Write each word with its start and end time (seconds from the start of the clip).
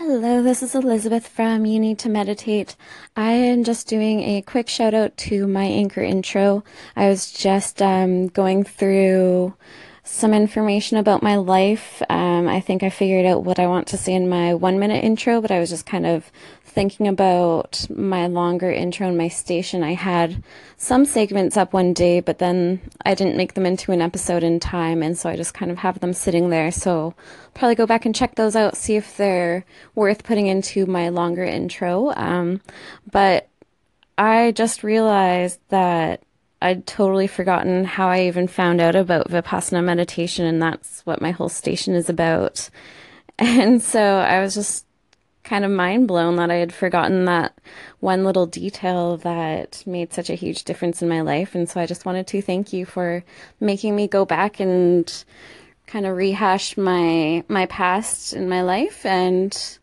Hello, 0.00 0.44
this 0.44 0.62
is 0.62 0.76
Elizabeth 0.76 1.26
from 1.26 1.66
You 1.66 1.80
Need 1.80 1.98
to 1.98 2.08
Meditate. 2.08 2.76
I 3.16 3.32
am 3.32 3.64
just 3.64 3.88
doing 3.88 4.20
a 4.20 4.42
quick 4.42 4.68
shout 4.68 4.94
out 4.94 5.16
to 5.16 5.48
my 5.48 5.64
anchor 5.64 6.02
intro. 6.02 6.62
I 6.94 7.08
was 7.08 7.32
just 7.32 7.82
um, 7.82 8.28
going 8.28 8.62
through 8.62 9.54
some 10.08 10.32
information 10.32 10.96
about 10.96 11.22
my 11.22 11.36
life. 11.36 12.02
Um, 12.08 12.48
I 12.48 12.60
think 12.60 12.82
I 12.82 12.90
figured 12.90 13.26
out 13.26 13.44
what 13.44 13.58
I 13.58 13.66
want 13.66 13.88
to 13.88 13.96
say 13.96 14.14
in 14.14 14.28
my 14.28 14.54
one 14.54 14.78
minute 14.78 15.04
intro, 15.04 15.40
but 15.40 15.50
I 15.50 15.60
was 15.60 15.70
just 15.70 15.86
kind 15.86 16.06
of 16.06 16.32
thinking 16.64 17.08
about 17.08 17.86
my 17.90 18.26
longer 18.26 18.70
intro 18.70 19.06
and 19.06 19.18
my 19.18 19.28
station. 19.28 19.82
I 19.82 19.94
had 19.94 20.42
some 20.76 21.04
segments 21.04 21.56
up 21.56 21.72
one 21.72 21.92
day, 21.92 22.20
but 22.20 22.38
then 22.38 22.80
I 23.04 23.14
didn't 23.14 23.36
make 23.36 23.54
them 23.54 23.66
into 23.66 23.92
an 23.92 24.00
episode 24.00 24.42
in 24.42 24.60
time, 24.60 25.02
and 25.02 25.16
so 25.16 25.28
I 25.28 25.36
just 25.36 25.54
kind 25.54 25.70
of 25.70 25.78
have 25.78 26.00
them 26.00 26.12
sitting 26.12 26.50
there. 26.50 26.70
So 26.70 27.14
probably 27.54 27.74
go 27.74 27.86
back 27.86 28.06
and 28.06 28.14
check 28.14 28.34
those 28.34 28.56
out, 28.56 28.76
see 28.76 28.96
if 28.96 29.16
they're 29.16 29.64
worth 29.94 30.24
putting 30.24 30.46
into 30.46 30.86
my 30.86 31.10
longer 31.10 31.44
intro. 31.44 32.12
Um, 32.16 32.60
but 33.10 33.48
I 34.16 34.52
just 34.52 34.82
realized 34.82 35.60
that 35.68 36.22
I'd 36.60 36.86
totally 36.86 37.26
forgotten 37.26 37.84
how 37.84 38.08
I 38.08 38.22
even 38.22 38.48
found 38.48 38.80
out 38.80 38.96
about 38.96 39.30
Vipassana 39.30 39.82
meditation, 39.84 40.44
and 40.44 40.60
that's 40.60 41.04
what 41.06 41.22
my 41.22 41.30
whole 41.30 41.48
station 41.48 41.94
is 41.94 42.08
about. 42.08 42.68
And 43.40 43.80
so 43.80 44.00
I 44.00 44.40
was 44.40 44.54
just 44.54 44.84
kind 45.44 45.64
of 45.64 45.70
mind 45.70 46.08
blown 46.08 46.34
that 46.36 46.50
I 46.50 46.56
had 46.56 46.74
forgotten 46.74 47.24
that 47.26 47.56
one 48.00 48.24
little 48.24 48.46
detail 48.46 49.16
that 49.18 49.82
made 49.86 50.12
such 50.12 50.28
a 50.28 50.34
huge 50.34 50.64
difference 50.64 51.02
in 51.02 51.08
my 51.08 51.20
life. 51.20 51.54
And 51.54 51.68
so 51.68 51.80
I 51.80 51.86
just 51.86 52.04
wanted 52.04 52.26
to 52.26 52.42
thank 52.42 52.72
you 52.72 52.84
for 52.84 53.22
making 53.60 53.94
me 53.94 54.08
go 54.08 54.24
back 54.24 54.58
and 54.58 55.24
kind 55.86 56.04
of 56.04 56.16
rehash 56.16 56.76
my 56.76 57.44
my 57.48 57.66
past 57.66 58.34
in 58.34 58.48
my 58.48 58.62
life 58.62 59.06
and 59.06 59.78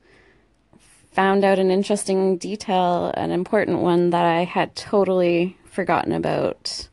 found 1.11 1.43
out 1.43 1.59
an 1.59 1.71
interesting 1.71 2.37
detail, 2.37 3.11
an 3.15 3.31
important 3.31 3.79
one 3.79 4.09
that 4.09 4.25
I 4.25 4.43
had 4.43 4.75
totally 4.75 5.57
forgotten 5.75 6.13
about. 6.13 6.87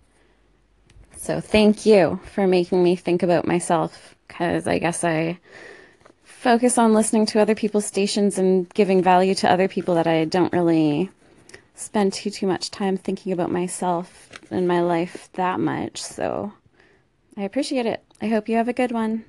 So 1.16 1.40
thank 1.40 1.86
you 1.86 2.20
for 2.34 2.46
making 2.46 2.82
me 2.82 2.96
think 2.96 3.22
about 3.22 3.46
myself 3.46 4.16
because 4.26 4.66
I 4.66 4.78
guess 4.78 5.04
I 5.04 5.38
focus 6.24 6.76
on 6.76 6.92
listening 6.92 7.26
to 7.26 7.40
other 7.40 7.54
people's 7.54 7.86
stations 7.86 8.38
and 8.38 8.68
giving 8.74 9.02
value 9.02 9.34
to 9.36 9.50
other 9.50 9.68
people 9.68 9.94
that 9.94 10.08
I 10.08 10.24
don't 10.24 10.52
really 10.52 11.10
spend 11.76 12.12
too 12.12 12.30
too 12.30 12.46
much 12.46 12.70
time 12.70 12.96
thinking 12.96 13.32
about 13.32 13.50
myself 13.50 14.30
and 14.50 14.66
my 14.66 14.80
life 14.80 15.30
that 15.34 15.60
much. 15.60 16.02
So 16.02 16.52
I 17.36 17.42
appreciate 17.42 17.86
it. 17.86 18.02
I 18.20 18.26
hope 18.26 18.48
you 18.48 18.56
have 18.56 18.68
a 18.68 18.72
good 18.72 18.90
one. 18.90 19.24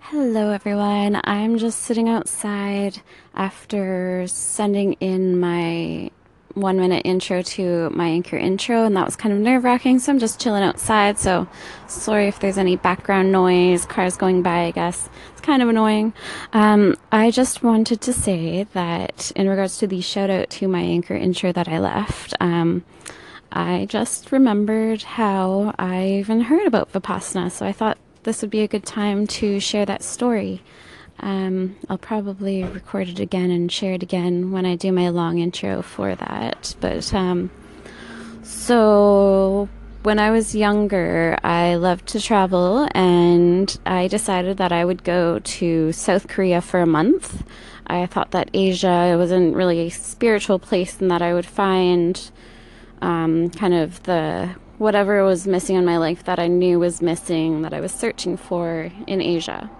Hello 0.00 0.50
everyone. 0.50 1.20
I'm 1.24 1.58
just 1.58 1.80
sitting 1.80 2.08
outside 2.08 3.02
after 3.34 4.26
sending 4.28 4.92
in 4.94 5.40
my 5.40 6.10
one 6.54 6.78
minute 6.78 7.02
intro 7.04 7.42
to 7.42 7.90
my 7.90 8.06
anchor 8.08 8.36
intro, 8.36 8.84
and 8.84 8.96
that 8.96 9.04
was 9.04 9.16
kind 9.16 9.32
of 9.34 9.40
nerve 9.40 9.64
wracking. 9.64 9.98
So 9.98 10.12
I'm 10.12 10.18
just 10.18 10.40
chilling 10.40 10.62
outside. 10.62 11.18
So 11.18 11.48
sorry 11.86 12.28
if 12.28 12.40
there's 12.40 12.58
any 12.58 12.76
background 12.76 13.32
noise, 13.32 13.86
cars 13.86 14.16
going 14.16 14.42
by, 14.42 14.64
I 14.64 14.70
guess. 14.70 15.08
It's 15.32 15.40
kind 15.40 15.62
of 15.62 15.68
annoying. 15.68 16.12
Um, 16.52 16.96
I 17.10 17.30
just 17.30 17.62
wanted 17.62 18.00
to 18.02 18.12
say 18.12 18.64
that 18.72 19.32
in 19.36 19.48
regards 19.48 19.78
to 19.78 19.86
the 19.86 20.00
shout 20.00 20.30
out 20.30 20.50
to 20.50 20.68
my 20.68 20.80
anchor 20.80 21.14
intro 21.14 21.52
that 21.52 21.68
I 21.68 21.78
left, 21.78 22.34
um, 22.40 22.84
I 23.50 23.86
just 23.86 24.32
remembered 24.32 25.02
how 25.02 25.74
I 25.78 26.08
even 26.08 26.40
heard 26.42 26.66
about 26.66 26.92
Vipassana. 26.92 27.50
So 27.50 27.66
I 27.66 27.72
thought 27.72 27.98
this 28.22 28.40
would 28.40 28.50
be 28.50 28.62
a 28.62 28.68
good 28.68 28.86
time 28.86 29.26
to 29.26 29.60
share 29.60 29.84
that 29.86 30.02
story. 30.02 30.62
Um, 31.22 31.76
I'll 31.88 31.98
probably 31.98 32.64
record 32.64 33.08
it 33.08 33.20
again 33.20 33.50
and 33.50 33.70
share 33.70 33.94
it 33.94 34.02
again 34.02 34.50
when 34.50 34.66
I 34.66 34.74
do 34.74 34.90
my 34.92 35.08
long 35.08 35.38
intro 35.38 35.80
for 35.80 36.14
that. 36.16 36.74
But 36.80 37.14
um, 37.14 37.50
so 38.42 39.68
when 40.02 40.18
I 40.18 40.32
was 40.32 40.54
younger, 40.54 41.38
I 41.44 41.76
loved 41.76 42.08
to 42.08 42.20
travel, 42.20 42.88
and 42.92 43.78
I 43.86 44.08
decided 44.08 44.56
that 44.56 44.72
I 44.72 44.84
would 44.84 45.04
go 45.04 45.38
to 45.38 45.92
South 45.92 46.26
Korea 46.26 46.60
for 46.60 46.80
a 46.80 46.86
month. 46.86 47.44
I 47.86 48.06
thought 48.06 48.32
that 48.32 48.50
Asia 48.52 49.14
wasn't 49.16 49.54
really 49.54 49.80
a 49.80 49.90
spiritual 49.90 50.58
place, 50.58 51.00
and 51.00 51.08
that 51.10 51.22
I 51.22 51.34
would 51.34 51.46
find 51.46 52.30
um, 53.00 53.50
kind 53.50 53.74
of 53.74 54.02
the 54.02 54.50
whatever 54.78 55.24
was 55.24 55.46
missing 55.46 55.76
in 55.76 55.84
my 55.84 55.98
life 55.98 56.24
that 56.24 56.40
I 56.40 56.48
knew 56.48 56.80
was 56.80 57.00
missing, 57.00 57.62
that 57.62 57.72
I 57.72 57.80
was 57.80 57.92
searching 57.92 58.36
for 58.36 58.90
in 59.06 59.20
Asia. 59.20 59.70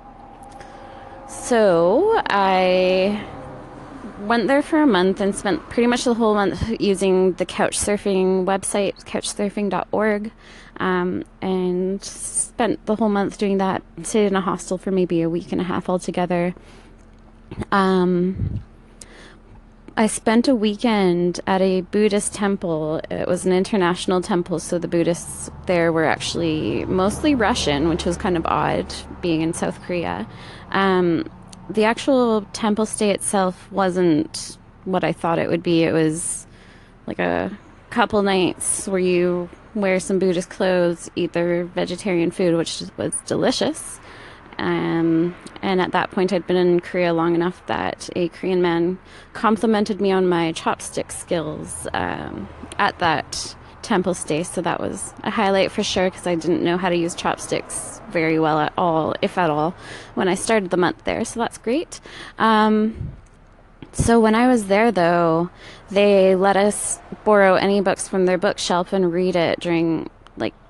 So 1.32 2.22
I 2.28 3.24
went 4.20 4.48
there 4.48 4.62
for 4.62 4.80
a 4.80 4.86
month 4.86 5.20
and 5.20 5.34
spent 5.34 5.68
pretty 5.70 5.86
much 5.86 6.04
the 6.04 6.14
whole 6.14 6.34
month 6.34 6.80
using 6.80 7.32
the 7.32 7.46
couch 7.46 7.78
surfing 7.78 8.44
website, 8.44 9.02
couchsurfing.org, 9.04 10.30
um, 10.76 11.24
and 11.40 12.04
spent 12.04 12.84
the 12.86 12.96
whole 12.96 13.08
month 13.08 13.38
doing 13.38 13.58
that. 13.58 13.82
Stayed 14.02 14.26
in 14.26 14.36
a 14.36 14.40
hostel 14.40 14.78
for 14.78 14.90
maybe 14.90 15.22
a 15.22 15.30
week 15.30 15.52
and 15.52 15.60
a 15.60 15.64
half 15.64 15.88
altogether. 15.88 16.54
Um, 17.70 18.62
I 19.94 20.06
spent 20.06 20.48
a 20.48 20.54
weekend 20.54 21.40
at 21.46 21.60
a 21.60 21.82
Buddhist 21.82 22.32
temple. 22.32 23.02
It 23.10 23.28
was 23.28 23.44
an 23.44 23.52
international 23.52 24.22
temple, 24.22 24.58
so 24.58 24.78
the 24.78 24.88
Buddhists 24.88 25.50
there 25.66 25.92
were 25.92 26.06
actually 26.06 26.86
mostly 26.86 27.34
Russian, 27.34 27.88
which 27.88 28.06
was 28.06 28.16
kind 28.16 28.36
of 28.36 28.46
odd 28.46 28.92
being 29.20 29.42
in 29.42 29.52
South 29.52 29.82
Korea. 29.82 30.26
Um, 30.70 31.30
the 31.68 31.84
actual 31.84 32.42
temple 32.54 32.86
stay 32.86 33.10
itself 33.10 33.70
wasn't 33.70 34.56
what 34.84 35.04
I 35.04 35.12
thought 35.12 35.38
it 35.38 35.50
would 35.50 35.62
be. 35.62 35.82
It 35.82 35.92
was 35.92 36.46
like 37.06 37.18
a 37.18 37.56
couple 37.90 38.22
nights 38.22 38.88
where 38.88 38.98
you 38.98 39.50
wear 39.74 40.00
some 40.00 40.18
Buddhist 40.18 40.48
clothes, 40.48 41.10
eat 41.16 41.34
their 41.34 41.64
vegetarian 41.64 42.30
food, 42.30 42.56
which 42.56 42.82
was 42.96 43.14
delicious. 43.26 44.00
Um, 44.58 45.34
and 45.62 45.80
at 45.80 45.92
that 45.92 46.10
point, 46.10 46.32
I'd 46.32 46.46
been 46.46 46.56
in 46.56 46.80
Korea 46.80 47.12
long 47.12 47.34
enough 47.34 47.64
that 47.66 48.10
a 48.16 48.28
Korean 48.28 48.62
man 48.62 48.98
complimented 49.32 50.00
me 50.00 50.12
on 50.12 50.28
my 50.28 50.52
chopstick 50.52 51.12
skills 51.12 51.86
um, 51.92 52.48
at 52.78 52.98
that 52.98 53.54
temple 53.82 54.14
stay. 54.14 54.42
So 54.42 54.62
that 54.62 54.80
was 54.80 55.12
a 55.22 55.30
highlight 55.30 55.72
for 55.72 55.82
sure 55.82 56.10
because 56.10 56.26
I 56.26 56.34
didn't 56.34 56.62
know 56.62 56.76
how 56.76 56.88
to 56.88 56.96
use 56.96 57.14
chopsticks 57.14 58.00
very 58.10 58.38
well 58.38 58.58
at 58.58 58.72
all, 58.76 59.14
if 59.22 59.38
at 59.38 59.50
all, 59.50 59.74
when 60.14 60.28
I 60.28 60.34
started 60.34 60.70
the 60.70 60.76
month 60.76 61.04
there. 61.04 61.24
So 61.24 61.40
that's 61.40 61.58
great. 61.58 62.00
Um, 62.38 63.12
so 63.92 64.20
when 64.20 64.34
I 64.34 64.48
was 64.48 64.66
there, 64.66 64.90
though, 64.90 65.50
they 65.90 66.34
let 66.34 66.56
us 66.56 66.98
borrow 67.24 67.56
any 67.56 67.80
books 67.80 68.08
from 68.08 68.24
their 68.24 68.38
bookshelf 68.38 68.92
and 68.92 69.12
read 69.12 69.36
it 69.36 69.60
during 69.60 70.08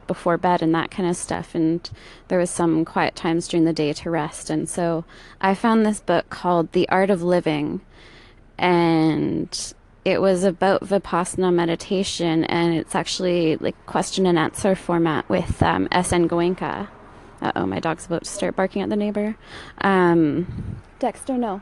before 0.06 0.36
bed 0.36 0.62
and 0.62 0.74
that 0.74 0.90
kind 0.90 1.08
of 1.08 1.16
stuff. 1.16 1.54
And 1.54 1.88
there 2.28 2.38
was 2.38 2.50
some 2.50 2.84
quiet 2.84 3.14
times 3.14 3.48
during 3.48 3.64
the 3.64 3.72
day 3.72 3.92
to 3.92 4.10
rest. 4.10 4.50
And 4.50 4.68
so 4.68 5.04
I 5.40 5.54
found 5.54 5.84
this 5.84 6.00
book 6.00 6.30
called 6.30 6.72
The 6.72 6.88
Art 6.88 7.10
of 7.10 7.22
Living, 7.22 7.80
and 8.58 9.74
it 10.04 10.20
was 10.20 10.44
about 10.44 10.82
vipassana 10.82 11.52
meditation, 11.52 12.44
and 12.44 12.74
it's 12.74 12.94
actually 12.94 13.56
like 13.56 13.86
question 13.86 14.26
and 14.26 14.38
answer 14.38 14.74
format 14.74 15.28
with 15.28 15.62
um, 15.62 15.88
S.N. 15.92 16.28
Goenka. 16.28 16.88
Uh 17.40 17.52
oh, 17.56 17.66
my 17.66 17.80
dog's 17.80 18.06
about 18.06 18.24
to 18.24 18.30
start 18.30 18.54
barking 18.56 18.82
at 18.82 18.88
the 18.88 18.96
neighbor. 18.96 19.36
Um, 19.80 20.80
Dexter, 20.98 21.36
no. 21.36 21.60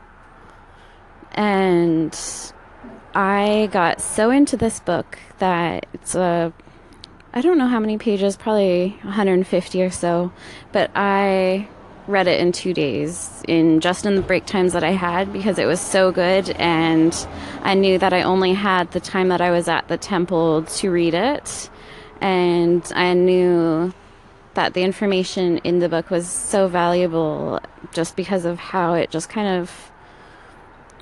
And 1.31 2.15
I 3.15 3.69
got 3.71 4.01
so 4.01 4.29
into 4.29 4.57
this 4.57 4.79
book 4.79 5.17
that 5.39 5.87
it's 5.93 6.13
a 6.15 6.53
I 7.33 7.39
don't 7.39 7.57
know 7.57 7.67
how 7.67 7.79
many 7.79 7.97
pages, 7.97 8.35
probably 8.35 8.89
150 9.03 9.81
or 9.81 9.89
so, 9.89 10.33
but 10.73 10.91
I 10.95 11.69
read 12.05 12.27
it 12.27 12.41
in 12.41 12.51
two 12.51 12.73
days 12.73 13.41
in 13.47 13.79
just 13.79 14.05
in 14.05 14.15
the 14.15 14.21
break 14.21 14.45
times 14.45 14.73
that 14.73 14.83
I 14.83 14.91
had 14.91 15.31
because 15.31 15.57
it 15.57 15.65
was 15.65 15.79
so 15.79 16.11
good 16.11 16.49
and 16.51 17.15
I 17.61 17.73
knew 17.73 17.97
that 17.99 18.11
I 18.11 18.23
only 18.23 18.53
had 18.53 18.91
the 18.91 18.99
time 18.99 19.29
that 19.29 19.39
I 19.39 19.51
was 19.51 19.69
at 19.69 19.87
the 19.87 19.97
temple 19.97 20.63
to 20.63 20.91
read 20.91 21.13
it 21.13 21.69
and 22.19 22.83
I 22.95 23.13
knew 23.13 23.93
that 24.55 24.73
the 24.73 24.81
information 24.81 25.59
in 25.59 25.79
the 25.79 25.87
book 25.87 26.09
was 26.09 26.27
so 26.27 26.67
valuable 26.67 27.61
just 27.93 28.17
because 28.17 28.43
of 28.43 28.59
how 28.59 28.93
it 28.95 29.09
just 29.09 29.29
kind 29.29 29.61
of 29.61 29.91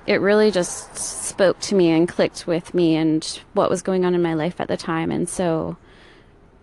it 0.06 0.22
really 0.22 0.52
just 0.52 0.96
spoke 0.96 1.60
to 1.62 1.76
me 1.76 1.90
and 1.90 2.08
clicked 2.08 2.46
with 2.46 2.74
me 2.74 2.96
and 2.96 3.42
what 3.54 3.70
was 3.70 3.82
going 3.82 4.06
on 4.06 4.14
in 4.14 4.22
my 4.22 4.34
life 4.34 4.60
at 4.60 4.68
the 4.68 4.78
time 4.78 5.12
and 5.12 5.28
so 5.28 5.78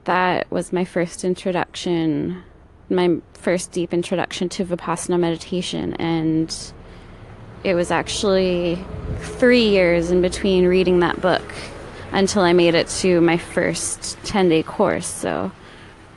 that 0.06 0.50
was 0.50 0.73
my 0.73 0.85
first 0.85 1.25
introduction 1.25 2.43
my 2.88 3.17
first 3.35 3.73
deep 3.73 3.93
introduction 3.93 4.49
to 4.49 4.64
vipassana 4.64 5.19
meditation 5.19 5.94
and 5.94 6.73
it 7.64 7.75
was 7.75 7.91
actually 7.91 8.79
3 9.20 9.69
years 9.69 10.11
in 10.11 10.23
between 10.23 10.67
reading 10.67 11.00
that 11.00 11.20
book 11.20 11.43
until 12.12 12.43
I 12.43 12.53
made 12.53 12.75
it 12.75 12.88
to 13.00 13.20
my 13.20 13.37
first 13.37 14.17
10 14.25 14.49
day 14.49 14.62
course 14.62 15.06
so 15.06 15.53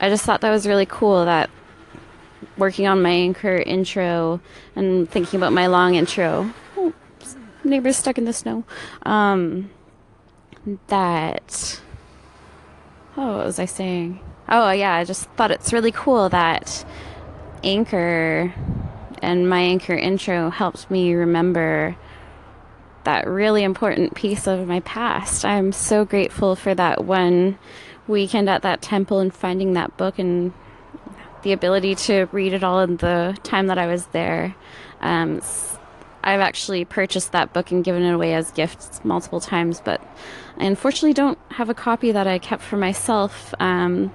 I 0.00 0.08
just 0.08 0.24
thought 0.24 0.40
that 0.40 0.50
was 0.50 0.66
really 0.66 0.86
cool 0.86 1.24
that 1.26 1.50
working 2.56 2.86
on 2.86 3.02
my 3.02 3.10
anchor 3.10 3.56
intro 3.56 4.40
and 4.76 5.10
thinking 5.10 5.38
about 5.38 5.52
my 5.52 5.66
long 5.66 5.94
intro. 5.94 6.52
Neighbors 7.64 7.96
stuck 7.96 8.18
in 8.18 8.24
the 8.24 8.32
snow. 8.32 8.64
Um, 9.02 9.70
that. 10.86 11.80
Oh, 13.22 13.36
what 13.36 13.44
was 13.44 13.58
I 13.58 13.66
saying? 13.66 14.18
Oh, 14.48 14.70
yeah, 14.70 14.94
I 14.94 15.04
just 15.04 15.28
thought 15.32 15.50
it's 15.50 15.74
really 15.74 15.92
cool 15.92 16.30
that 16.30 16.86
Anchor 17.62 18.54
and 19.20 19.46
my 19.46 19.60
Anchor 19.60 19.92
intro 19.92 20.48
helped 20.48 20.90
me 20.90 21.12
remember 21.12 21.98
that 23.04 23.26
really 23.26 23.62
important 23.62 24.14
piece 24.14 24.46
of 24.46 24.66
my 24.66 24.80
past. 24.80 25.44
I'm 25.44 25.70
so 25.70 26.06
grateful 26.06 26.56
for 26.56 26.74
that 26.74 27.04
one 27.04 27.58
weekend 28.08 28.48
at 28.48 28.62
that 28.62 28.80
temple 28.80 29.18
and 29.18 29.34
finding 29.34 29.74
that 29.74 29.98
book 29.98 30.18
and 30.18 30.54
the 31.42 31.52
ability 31.52 31.96
to 31.96 32.26
read 32.32 32.54
it 32.54 32.64
all 32.64 32.80
in 32.80 32.96
the 32.96 33.36
time 33.42 33.66
that 33.66 33.76
I 33.76 33.86
was 33.86 34.06
there. 34.06 34.54
Um, 35.02 35.42
I've 36.22 36.40
actually 36.40 36.84
purchased 36.84 37.32
that 37.32 37.52
book 37.52 37.70
and 37.70 37.84
given 37.84 38.02
it 38.02 38.12
away 38.12 38.34
as 38.34 38.50
gifts 38.50 39.00
multiple 39.04 39.40
times, 39.40 39.80
but 39.84 40.00
I 40.58 40.64
unfortunately 40.64 41.14
don't 41.14 41.38
have 41.50 41.68
a 41.68 41.74
copy 41.74 42.12
that 42.12 42.26
I 42.26 42.38
kept 42.38 42.62
for 42.62 42.76
myself. 42.76 43.54
Um, 43.58 44.12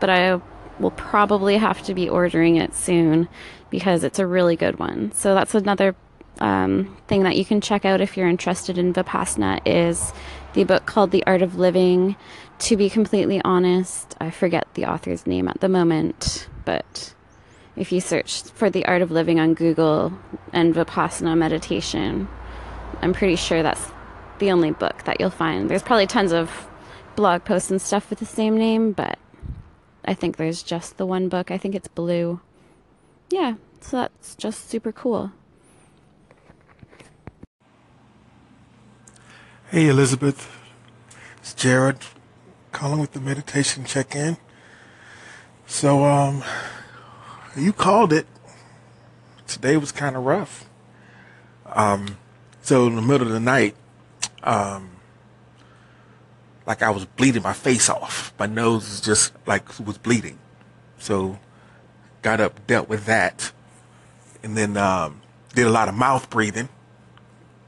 but 0.00 0.10
I 0.10 0.40
will 0.78 0.90
probably 0.90 1.56
have 1.56 1.82
to 1.84 1.94
be 1.94 2.08
ordering 2.08 2.56
it 2.56 2.74
soon 2.74 3.28
because 3.70 4.04
it's 4.04 4.18
a 4.18 4.26
really 4.26 4.56
good 4.56 4.78
one. 4.78 5.12
So 5.12 5.34
that's 5.34 5.54
another 5.54 5.94
um, 6.40 6.96
thing 7.06 7.22
that 7.22 7.36
you 7.36 7.44
can 7.44 7.60
check 7.60 7.84
out 7.84 8.00
if 8.00 8.16
you're 8.16 8.28
interested 8.28 8.76
in 8.78 8.92
Vipassana 8.92 9.60
is 9.64 10.12
the 10.52 10.64
book 10.64 10.86
called 10.86 11.10
The 11.10 11.24
Art 11.26 11.42
of 11.42 11.56
Living. 11.56 12.16
To 12.60 12.76
be 12.76 12.90
completely 12.90 13.40
honest, 13.44 14.14
I 14.20 14.30
forget 14.30 14.66
the 14.74 14.86
author's 14.86 15.26
name 15.26 15.48
at 15.48 15.60
the 15.60 15.68
moment, 15.68 16.48
but 16.64 17.14
if 17.76 17.92
you 17.92 18.00
search 18.00 18.42
for 18.42 18.70
The 18.70 18.84
Art 18.86 19.02
of 19.02 19.10
Living 19.10 19.40
on 19.40 19.54
Google 19.54 20.12
and 20.52 20.74
Vipassana 20.74 21.36
meditation, 21.36 22.28
I'm 23.02 23.12
pretty 23.12 23.36
sure 23.36 23.62
that's 23.62 23.90
the 24.38 24.50
only 24.50 24.70
book 24.70 25.04
that 25.04 25.20
you'll 25.20 25.30
find. 25.30 25.68
There's 25.68 25.82
probably 25.82 26.06
tons 26.06 26.32
of 26.32 26.68
blog 27.16 27.44
posts 27.44 27.70
and 27.70 27.80
stuff 27.80 28.10
with 28.10 28.18
the 28.18 28.26
same 28.26 28.56
name, 28.56 28.92
but 28.92 29.18
I 30.04 30.14
think 30.14 30.36
there's 30.36 30.62
just 30.62 30.96
the 30.96 31.06
one 31.06 31.28
book. 31.28 31.50
I 31.50 31.58
think 31.58 31.74
it's 31.74 31.88
blue. 31.88 32.40
Yeah, 33.30 33.54
so 33.80 33.98
that's 33.98 34.34
just 34.34 34.68
super 34.68 34.92
cool. 34.92 35.32
Hey, 39.70 39.88
Elizabeth. 39.88 40.50
It's 41.38 41.54
Jared 41.54 41.98
calling 42.72 43.00
with 43.00 43.12
the 43.12 43.20
meditation 43.20 43.84
check 43.84 44.14
in. 44.14 44.36
So, 45.66 46.04
um, 46.04 46.44
you 47.56 47.72
called 47.72 48.12
it. 48.12 48.26
Today 49.46 49.76
was 49.76 49.92
kind 49.92 50.16
of 50.16 50.24
rough. 50.24 50.68
Um, 51.66 52.18
so 52.62 52.86
in 52.86 52.96
the 52.96 53.02
middle 53.02 53.26
of 53.26 53.32
the 53.32 53.40
night, 53.40 53.74
um, 54.42 54.90
like 56.66 56.82
I 56.82 56.90
was 56.90 57.04
bleeding 57.04 57.42
my 57.42 57.52
face 57.52 57.88
off. 57.88 58.32
My 58.38 58.46
nose 58.46 58.88
was 58.88 59.00
just 59.00 59.32
like 59.46 59.78
was 59.78 59.98
bleeding. 59.98 60.38
So 60.98 61.38
got 62.22 62.40
up, 62.40 62.66
dealt 62.66 62.88
with 62.88 63.04
that, 63.06 63.52
and 64.42 64.56
then 64.56 64.76
um, 64.76 65.20
did 65.54 65.66
a 65.66 65.70
lot 65.70 65.88
of 65.88 65.94
mouth 65.94 66.30
breathing 66.30 66.68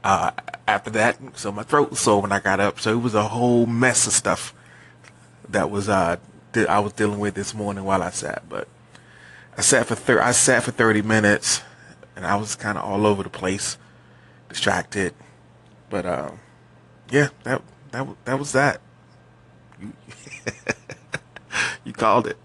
uh, 0.03 0.31
after 0.67 0.89
that. 0.91 1.17
So 1.33 1.51
my 1.51 1.63
throat 1.63 1.91
was 1.91 1.99
sore 1.99 2.21
when 2.21 2.31
I 2.31 2.39
got 2.39 2.59
up. 2.59 2.79
So 2.79 2.91
it 2.91 3.01
was 3.01 3.13
a 3.13 3.23
whole 3.23 3.65
mess 3.65 4.07
of 4.07 4.13
stuff 4.13 4.53
that 5.49 5.69
was 5.69 5.89
uh, 5.89 6.17
I 6.67 6.79
was 6.79 6.93
dealing 6.93 7.19
with 7.19 7.35
this 7.35 7.53
morning 7.53 7.83
while 7.83 8.01
I 8.01 8.09
sat. 8.09 8.43
But 8.49 8.67
I 9.57 9.61
sat 9.61 9.87
for 9.87 9.95
thir- 9.95 10.21
I 10.21 10.31
sat 10.31 10.63
for 10.63 10.71
30 10.71 11.01
minutes, 11.01 11.61
and 12.15 12.25
I 12.25 12.35
was 12.35 12.55
kind 12.55 12.77
of 12.77 12.83
all 12.83 13.07
over 13.07 13.23
the 13.23 13.29
place, 13.29 13.77
distracted. 14.49 15.15
But 15.89 16.05
uh, 16.05 16.31
yeah, 17.09 17.29
that 17.43 17.63
that 17.91 18.07
that 18.25 18.37
was 18.37 18.51
that. 18.51 18.81
You, 19.81 19.93
you 21.83 21.93
called 21.93 22.27
it. 22.27 22.37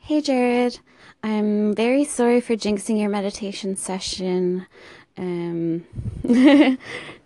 Hey, 0.00 0.22
Jared. 0.22 0.80
I'm 1.22 1.74
very 1.74 2.04
sorry 2.04 2.40
for 2.40 2.54
jinxing 2.54 2.98
your 2.98 3.10
meditation 3.10 3.76
session. 3.76 4.66
Um, 5.16 5.84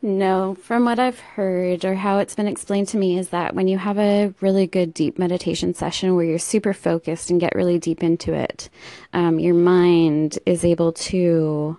no, 0.03 0.55
from 0.57 0.85
what 0.85 0.99
I've 0.99 1.21
heard 1.21 1.85
or 1.85 1.95
how 1.95 2.19
it's 2.19 2.35
been 2.35 2.49
explained 2.49 2.89
to 2.89 2.97
me, 2.97 3.19
is 3.19 3.29
that 3.29 3.55
when 3.55 3.69
you 3.69 3.79
have 3.79 3.99
a 3.99 4.35
really 4.41 4.67
good 4.67 4.93
deep 4.95 5.19
meditation 5.19 5.75
session 5.75 6.15
where 6.15 6.25
you're 6.25 6.39
super 6.39 6.73
focused 6.73 7.31
and 7.31 7.41
get 7.41 7.55
really 7.55 7.79
deep 7.79 8.03
into 8.03 8.33
it, 8.33 8.69
um, 9.13 9.39
your 9.39 9.55
mind 9.55 10.39
is 10.47 10.65
able 10.65 10.93
to 10.93 11.79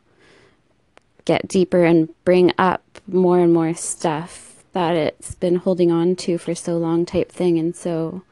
get 1.25 1.47
deeper 1.47 1.83
and 1.83 2.09
bring 2.23 2.53
up 2.57 2.83
more 3.07 3.39
and 3.39 3.53
more 3.53 3.73
stuff 3.73 4.63
that 4.73 4.95
it's 4.95 5.35
been 5.35 5.55
holding 5.55 5.91
on 5.91 6.15
to 6.15 6.37
for 6.37 6.53
so 6.53 6.77
long, 6.77 7.05
type 7.05 7.31
thing. 7.31 7.57
And 7.57 7.75
so 7.75 8.23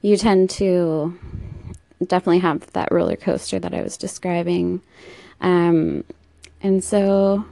you 0.00 0.16
tend 0.16 0.50
to 0.50 1.18
definitely 2.06 2.40
have 2.40 2.70
that 2.72 2.90
roller 2.90 3.16
coaster 3.16 3.58
that 3.58 3.74
I 3.74 3.82
was 3.82 3.96
describing. 3.96 4.82
Um, 5.40 6.04
and 6.62 6.82
so, 6.82 7.44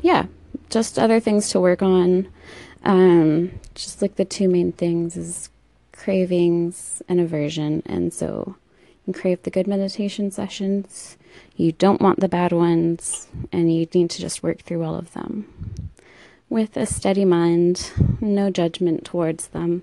yeah, 0.00 0.26
just 0.70 0.98
other 0.98 1.20
things 1.20 1.50
to 1.50 1.60
work 1.60 1.82
on. 1.82 2.28
Um, 2.84 3.52
just 3.74 4.00
like 4.00 4.16
the 4.16 4.24
two 4.24 4.48
main 4.48 4.72
things 4.72 5.16
is 5.16 5.50
cravings 5.92 7.02
and 7.08 7.20
aversion. 7.20 7.82
And 7.86 8.12
so 8.12 8.56
you 9.06 9.12
crave 9.12 9.42
the 9.42 9.50
good 9.50 9.66
meditation 9.66 10.30
sessions. 10.30 11.16
You 11.56 11.72
don't 11.72 12.00
want 12.00 12.20
the 12.20 12.28
bad 12.28 12.52
ones, 12.52 13.28
and 13.52 13.72
you 13.72 13.86
need 13.92 14.10
to 14.10 14.20
just 14.20 14.42
work 14.42 14.62
through 14.62 14.84
all 14.84 14.94
of 14.94 15.12
them 15.12 15.68
with 16.48 16.76
a 16.76 16.86
steady 16.86 17.24
mind, 17.24 17.92
no 18.20 18.50
judgment 18.50 19.04
towards 19.04 19.48
them. 19.48 19.82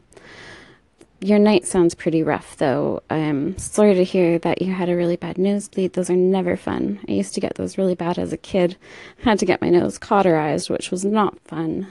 Your 1.21 1.39
night 1.39 1.65
sounds 1.65 1.95
pretty 1.95 2.21
rough, 2.21 2.57
though. 2.57 3.01
I'm 3.09 3.57
sorry 3.57 3.95
to 3.95 4.03
hear 4.03 4.37
that 4.39 4.61
you 4.61 4.73
had 4.73 4.89
a 4.89 4.95
really 4.95 5.15
bad 5.15 5.37
nosebleed. 5.37 5.93
Those 5.93 6.09
are 6.09 6.15
never 6.15 6.55
fun. 6.57 6.99
I 7.07 7.13
used 7.13 7.33
to 7.33 7.39
get 7.39 7.55
those 7.55 7.77
really 7.77 7.95
bad 7.95 8.19
as 8.19 8.33
a 8.33 8.37
kid. 8.37 8.77
Had 9.23 9.39
to 9.39 9.45
get 9.45 9.61
my 9.61 9.69
nose 9.69 9.97
cauterized, 9.97 10.69
which 10.69 10.91
was 10.91 11.03
not 11.05 11.39
fun. 11.39 11.87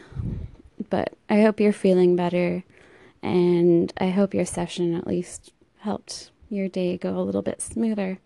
But 0.91 1.15
I 1.29 1.41
hope 1.41 1.59
you're 1.59 1.73
feeling 1.73 2.15
better, 2.15 2.63
and 3.23 3.93
I 3.99 4.11
hope 4.11 4.35
your 4.35 4.45
session 4.45 4.95
at 4.95 5.07
least 5.07 5.53
helped 5.79 6.31
your 6.49 6.69
day 6.69 6.97
go 6.97 7.19
a 7.19 7.23
little 7.23 7.43
bit 7.43 7.61
smoother. 7.61 8.19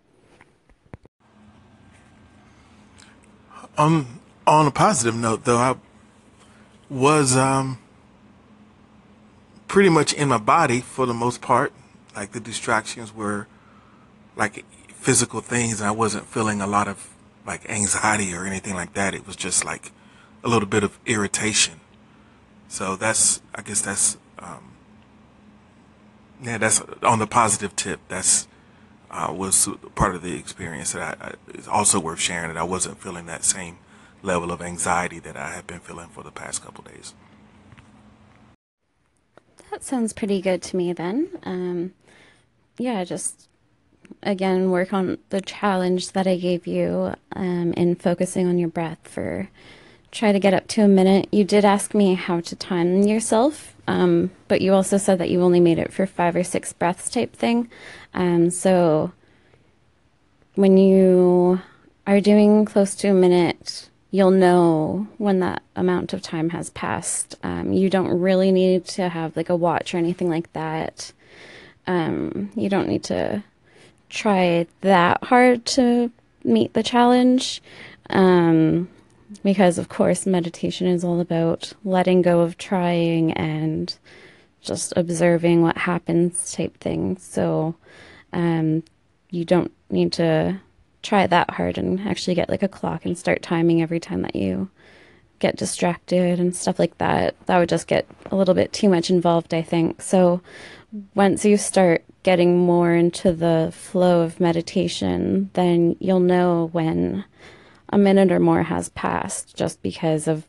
Um, 3.78 4.20
on 4.46 4.66
a 4.66 4.70
positive 4.72 5.14
note, 5.14 5.44
though, 5.44 5.56
I 5.56 5.76
was 6.90 7.36
um 7.36 7.78
pretty 9.68 9.88
much 9.90 10.12
in 10.12 10.28
my 10.28 10.38
body 10.38 10.80
for 10.80 11.06
the 11.06 11.14
most 11.14 11.40
part. 11.40 11.72
Like 12.16 12.32
the 12.32 12.40
distractions 12.40 13.14
were 13.14 13.46
like 14.34 14.64
physical 14.88 15.40
things, 15.40 15.80
and 15.80 15.88
I 15.88 15.92
wasn't 15.92 16.26
feeling 16.26 16.60
a 16.60 16.66
lot 16.66 16.88
of 16.88 17.14
like 17.46 17.68
anxiety 17.70 18.34
or 18.34 18.44
anything 18.44 18.74
like 18.74 18.94
that. 18.94 19.14
It 19.14 19.26
was 19.26 19.36
just 19.36 19.64
like 19.64 19.92
a 20.42 20.48
little 20.48 20.68
bit 20.68 20.82
of 20.82 20.98
irritation. 21.06 21.80
So 22.68 22.96
that's, 22.96 23.40
I 23.54 23.62
guess 23.62 23.80
that's, 23.80 24.18
um, 24.38 24.72
yeah, 26.42 26.58
that's 26.58 26.82
on 27.02 27.18
the 27.18 27.26
positive 27.26 27.74
tip. 27.76 28.00
That's 28.08 28.46
uh, 29.10 29.32
was 29.34 29.68
part 29.94 30.14
of 30.14 30.22
the 30.22 30.36
experience 30.36 30.92
that 30.92 31.02
I, 31.02 31.28
I, 31.28 31.34
it's 31.48 31.68
also 31.68 31.98
worth 31.98 32.20
sharing 32.20 32.52
that 32.52 32.58
I 32.58 32.62
wasn't 32.64 33.00
feeling 33.00 33.26
that 33.26 33.42
same 33.42 33.78
level 34.22 34.52
of 34.52 34.60
anxiety 34.60 35.18
that 35.20 35.36
I 35.36 35.52
have 35.52 35.66
been 35.66 35.80
feeling 35.80 36.08
for 36.08 36.22
the 36.22 36.30
past 36.30 36.62
couple 36.62 36.84
days. 36.84 37.14
That 39.78 39.84
sounds 39.84 40.12
pretty 40.12 40.40
good 40.40 40.60
to 40.62 40.76
me 40.76 40.92
then. 40.92 41.28
Um, 41.44 41.92
yeah, 42.78 43.04
just 43.04 43.48
again 44.24 44.72
work 44.72 44.92
on 44.92 45.18
the 45.28 45.40
challenge 45.40 46.10
that 46.12 46.26
I 46.26 46.36
gave 46.36 46.66
you 46.66 47.14
um, 47.36 47.74
in 47.74 47.94
focusing 47.94 48.48
on 48.48 48.58
your 48.58 48.70
breath 48.70 48.98
for 49.04 49.48
try 50.10 50.32
to 50.32 50.40
get 50.40 50.52
up 50.52 50.66
to 50.68 50.82
a 50.82 50.88
minute. 50.88 51.28
You 51.30 51.44
did 51.44 51.64
ask 51.64 51.94
me 51.94 52.14
how 52.14 52.40
to 52.40 52.56
time 52.56 53.04
yourself, 53.04 53.76
um, 53.86 54.32
but 54.48 54.62
you 54.62 54.74
also 54.74 54.96
said 54.96 55.18
that 55.18 55.30
you 55.30 55.42
only 55.42 55.60
made 55.60 55.78
it 55.78 55.92
for 55.92 56.06
five 56.06 56.34
or 56.34 56.42
six 56.42 56.72
breaths 56.72 57.08
type 57.08 57.36
thing. 57.36 57.70
Um, 58.14 58.50
so 58.50 59.12
when 60.56 60.76
you 60.76 61.60
are 62.04 62.20
doing 62.20 62.64
close 62.64 62.96
to 62.96 63.10
a 63.10 63.14
minute, 63.14 63.90
you'll 64.10 64.30
know 64.30 65.06
when 65.18 65.40
that 65.40 65.62
amount 65.76 66.12
of 66.12 66.22
time 66.22 66.50
has 66.50 66.70
passed. 66.70 67.36
Um, 67.42 67.72
you 67.72 67.90
don't 67.90 68.20
really 68.20 68.52
need 68.52 68.84
to 68.86 69.08
have 69.08 69.36
like 69.36 69.48
a 69.48 69.56
watch 69.56 69.94
or 69.94 69.98
anything 69.98 70.28
like 70.30 70.52
that. 70.52 71.12
Um, 71.86 72.50
you 72.54 72.68
don't 72.68 72.88
need 72.88 73.04
to 73.04 73.42
try 74.08 74.66
that 74.80 75.24
hard 75.24 75.66
to 75.66 76.10
meet 76.44 76.72
the 76.72 76.82
challenge. 76.82 77.62
Um, 78.10 78.88
because, 79.44 79.76
of 79.76 79.88
course, 79.90 80.24
meditation 80.24 80.86
is 80.86 81.04
all 81.04 81.20
about 81.20 81.74
letting 81.84 82.22
go 82.22 82.40
of 82.40 82.56
trying 82.56 83.32
and 83.32 83.94
just 84.62 84.94
observing 84.96 85.60
what 85.62 85.76
happens 85.76 86.52
type 86.52 86.78
thing. 86.78 87.18
So, 87.18 87.74
Um, 88.32 88.82
you 89.30 89.44
don't 89.44 89.72
need 89.90 90.12
to 90.14 90.60
try 91.02 91.26
that 91.26 91.50
hard 91.50 91.78
and 91.78 92.00
actually 92.00 92.34
get 92.34 92.48
like 92.48 92.62
a 92.62 92.68
clock 92.68 93.04
and 93.04 93.16
start 93.16 93.42
timing 93.42 93.82
every 93.82 94.00
time 94.00 94.22
that 94.22 94.36
you 94.36 94.70
get 95.38 95.56
distracted 95.56 96.40
and 96.40 96.54
stuff 96.54 96.78
like 96.78 96.98
that. 96.98 97.34
That 97.46 97.58
would 97.58 97.68
just 97.68 97.86
get 97.86 98.06
a 98.30 98.36
little 98.36 98.54
bit 98.54 98.72
too 98.72 98.88
much 98.88 99.10
involved, 99.10 99.54
I 99.54 99.62
think. 99.62 100.02
So 100.02 100.40
once 101.14 101.44
you 101.44 101.56
start 101.56 102.04
getting 102.22 102.58
more 102.58 102.92
into 102.92 103.32
the 103.32 103.70
flow 103.74 104.22
of 104.22 104.40
meditation, 104.40 105.50
then 105.52 105.96
you'll 106.00 106.20
know 106.20 106.70
when 106.72 107.24
a 107.90 107.98
minute 107.98 108.32
or 108.32 108.40
more 108.40 108.64
has 108.64 108.88
passed 108.90 109.56
just 109.56 109.80
because 109.82 110.26
of 110.26 110.44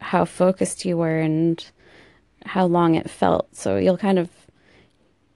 how 0.00 0.24
focused 0.24 0.84
you 0.84 0.96
were 0.96 1.18
and 1.18 1.64
how 2.44 2.66
long 2.66 2.94
it 2.94 3.08
felt. 3.08 3.54
So 3.54 3.76
you'll 3.76 3.98
kind 3.98 4.18
of 4.18 4.28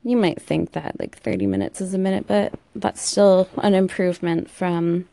you 0.05 0.17
might 0.17 0.41
think 0.41 0.73
that 0.73 1.01
like 1.01 1.19
30 1.19 1.47
minutes 1.47 1.81
is 1.81 1.95
a 1.95 1.99
minute, 1.99 2.27
but 2.27 2.53
that's 2.77 3.01
still 3.01 3.49
an 3.59 3.75
improvement 3.75 4.51
from 4.51 5.09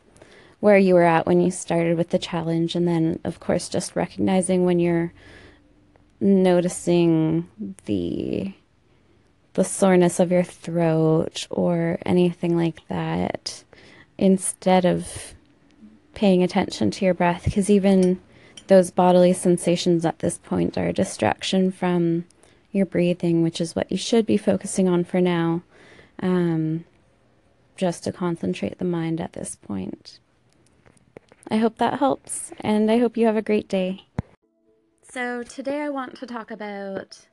where 0.60 0.78
you 0.78 0.94
were 0.94 1.02
at 1.02 1.26
when 1.26 1.40
you 1.40 1.50
started 1.50 1.96
with 1.96 2.10
the 2.10 2.18
challenge. 2.18 2.76
And 2.76 2.86
then, 2.86 3.18
of 3.24 3.40
course, 3.40 3.68
just 3.70 3.96
recognizing 3.96 4.64
when 4.64 4.78
you're 4.78 5.12
noticing 6.20 7.48
the 7.86 8.52
the 9.54 9.64
soreness 9.64 10.18
of 10.18 10.32
your 10.32 10.42
throat 10.42 11.46
or 11.50 11.98
anything 12.06 12.56
like 12.56 12.86
that 12.88 13.64
instead 14.16 14.86
of 14.86 15.34
paying 16.14 16.42
attention 16.42 16.90
to 16.90 17.04
your 17.04 17.12
breath 17.12 17.44
because 17.44 17.68
even 17.68 18.18
those 18.68 18.90
bodily 18.90 19.32
sensations 19.32 20.06
at 20.06 20.20
this 20.20 20.38
point 20.38 20.78
are 20.78 20.86
a 20.86 20.92
distraction 20.92 21.70
from 21.70 22.24
your 22.72 22.86
breathing, 22.86 23.42
which 23.42 23.60
is 23.60 23.76
what 23.76 23.90
you 23.92 23.98
should 23.98 24.26
be 24.26 24.36
focusing 24.36 24.88
on 24.88 25.04
for 25.04 25.20
now, 25.20 25.62
um, 26.20 26.84
just 27.76 28.02
to 28.04 28.12
concentrate 28.12 28.78
the 28.78 28.84
mind 28.84 29.20
at 29.20 29.34
this 29.34 29.56
point. 29.56 30.18
I 31.50 31.58
hope 31.58 31.78
that 31.78 31.98
helps, 31.98 32.52
and 32.60 32.90
I 32.90 32.98
hope 32.98 33.16
you 33.16 33.26
have 33.26 33.36
a 33.36 33.42
great 33.42 33.68
day. 33.68 34.06
So, 35.02 35.42
today 35.42 35.82
I 35.82 35.90
want 35.90 36.16
to 36.16 36.26
talk 36.26 36.50
about 36.50 37.26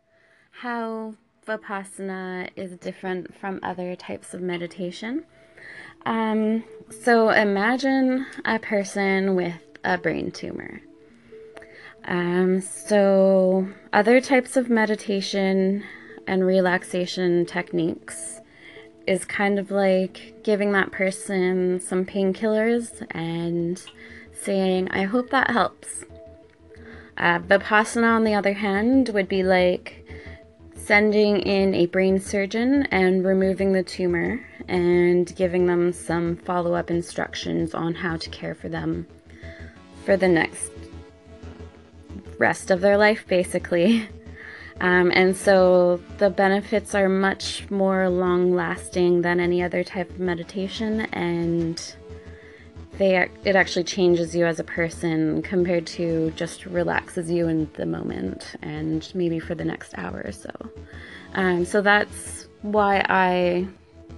how 0.52 1.16
Vipassana 1.48 2.50
is 2.56 2.76
different 2.78 3.34
from 3.34 3.60
other 3.64 3.96
types 3.96 4.34
of 4.34 4.42
meditation. 4.42 5.24
Um, 6.06 6.66
so, 6.90 7.30
imagine 7.30 8.26
a 8.44 8.60
person 8.60 9.36
with 9.36 9.62
a 9.86 9.98
brain 9.98 10.32
tumor. 10.32 10.82
Um, 12.10 12.60
so, 12.62 13.68
other 13.94 14.20
types 14.20 14.58
of 14.58 14.68
meditation 14.68 15.84
and 16.26 16.44
relaxation 16.44 17.46
techniques 17.46 18.42
is 19.06 19.26
kind 19.26 19.60
of 19.60 19.70
like 19.70 20.42
giving 20.44 20.72
that 20.72 20.92
person 20.92 21.80
some 21.80 22.06
painkillers 22.06 23.06
and 23.12 23.80
saying, 24.34 24.90
I 24.90 25.04
hope 25.04 25.30
that 25.30 25.52
helps. 25.52 26.04
Uh, 27.16 27.40
Vipassana, 27.40 28.16
on 28.16 28.24
the 28.24 28.34
other 28.34 28.54
hand, 28.54 29.10
would 29.10 29.30
be 29.30 29.44
like 29.44 30.04
sending 30.76 31.40
in 31.42 31.76
a 31.76 31.86
brain 31.86 32.20
surgeon 32.20 32.88
and 32.90 33.24
removing 33.24 33.74
the 33.74 33.84
tumor 33.84 34.44
and 34.68 35.36
giving 35.36 35.68
them 35.68 35.94
some 35.94 36.38
follow 36.38 36.74
up 36.74 36.90
instructions 36.90 37.76
on 37.76 37.94
how 37.94 38.18
to 38.18 38.32
care 38.32 38.56
for 38.56 38.68
them 38.68 39.06
for 40.06 40.18
the 40.18 40.28
next 40.28 40.72
rest 42.40 42.72
of 42.72 42.82
their 42.82 42.98
life, 42.98 43.28
basically. 43.28 44.10
Um, 44.82 45.12
and 45.14 45.36
so 45.36 46.02
the 46.20 46.30
benefits 46.30 46.96
are 46.96 47.10
much 47.10 47.70
more 47.70 48.08
long 48.08 48.56
lasting 48.56 49.24
than 49.24 49.42
any 49.42 49.62
other 49.62 49.84
type 49.84 50.10
of 50.10 50.20
meditation, 50.20 51.02
and 51.12 51.96
they 52.98 53.30
it 53.44 53.56
actually 53.56 53.84
changes 53.84 54.36
you 54.36 54.46
as 54.46 54.60
a 54.60 54.64
person 54.64 55.42
compared 55.42 55.86
to 55.88 56.32
just 56.32 56.66
relaxes 56.66 57.30
you 57.30 57.48
in 57.48 57.70
the 57.74 57.86
moment 57.86 58.56
and 58.62 59.12
maybe 59.14 59.40
for 59.40 59.56
the 59.56 59.66
next 59.66 59.94
hour 59.98 60.22
or 60.24 60.32
so. 60.32 60.52
Um, 61.34 61.66
so 61.66 61.82
that's 61.82 62.48
why 62.62 63.06
I 63.10 63.68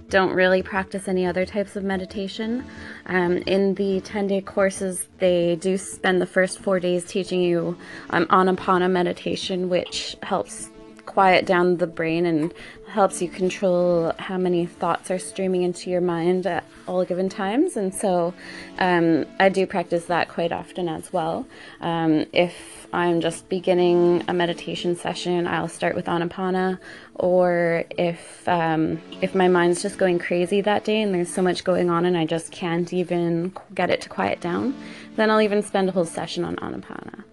don't 0.08 0.32
really 0.32 0.62
practice 0.62 1.08
any 1.08 1.26
other 1.26 1.46
types 1.46 1.76
of 1.76 1.84
meditation. 1.84 2.64
Um, 3.06 3.38
in 3.38 3.74
the 3.74 4.00
10 4.00 4.26
day 4.26 4.40
courses, 4.40 5.06
they 5.18 5.56
do 5.56 5.78
spend 5.78 6.20
the 6.20 6.26
first 6.26 6.58
four 6.58 6.80
days 6.80 7.04
teaching 7.04 7.40
you 7.40 7.76
um, 8.10 8.26
Anapana 8.26 8.90
meditation, 8.90 9.68
which 9.68 10.16
helps 10.22 10.70
quiet 11.06 11.46
down 11.46 11.76
the 11.78 11.86
brain 11.86 12.26
and 12.26 12.54
helps 12.88 13.22
you 13.22 13.28
control 13.28 14.12
how 14.18 14.36
many 14.36 14.66
thoughts 14.66 15.10
are 15.10 15.18
streaming 15.18 15.62
into 15.62 15.90
your 15.90 16.00
mind 16.00 16.46
at 16.46 16.64
all 16.86 17.04
given 17.04 17.28
times. 17.28 17.76
And 17.76 17.94
so 17.94 18.34
um, 18.78 19.24
I 19.40 19.48
do 19.48 19.66
practice 19.66 20.04
that 20.06 20.28
quite 20.28 20.52
often 20.52 20.88
as 20.88 21.12
well. 21.12 21.46
Um, 21.80 22.26
if 22.32 22.81
I'm 22.92 23.22
just 23.22 23.48
beginning 23.48 24.22
a 24.28 24.34
meditation 24.34 24.96
session, 24.96 25.46
I'll 25.46 25.68
start 25.68 25.96
with 25.96 26.06
Anapana. 26.06 26.78
Or 27.14 27.84
if 27.90 28.46
um, 28.46 29.00
if 29.22 29.34
my 29.34 29.48
mind's 29.48 29.80
just 29.80 29.98
going 29.98 30.18
crazy 30.18 30.60
that 30.60 30.84
day 30.84 31.00
and 31.00 31.14
there's 31.14 31.32
so 31.32 31.40
much 31.42 31.64
going 31.64 31.88
on 31.88 32.04
and 32.04 32.16
I 32.16 32.26
just 32.26 32.52
can't 32.52 32.92
even 32.92 33.54
get 33.74 33.90
it 33.90 34.02
to 34.02 34.08
quiet 34.08 34.40
down, 34.40 34.74
then 35.16 35.30
I'll 35.30 35.40
even 35.40 35.62
spend 35.62 35.88
a 35.88 35.92
whole 35.92 36.04
session 36.04 36.44
on 36.44 36.56
Anapana. 36.56 37.24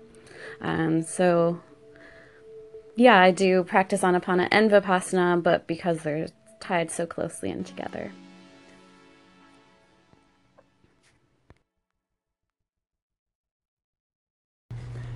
Um, 0.62 1.02
so 1.02 1.60
yeah, 2.96 3.20
I 3.20 3.32
do 3.32 3.64
practice 3.64 4.02
Anapana 4.02 4.48
and 4.52 4.72
Vipassana, 4.72 5.42
but 5.42 5.68
because 5.68 6.00
they're 6.04 6.28
tied 6.60 6.92
so 6.92 7.06
closely 7.06 7.50
in 7.50 7.64
together. 7.64 8.12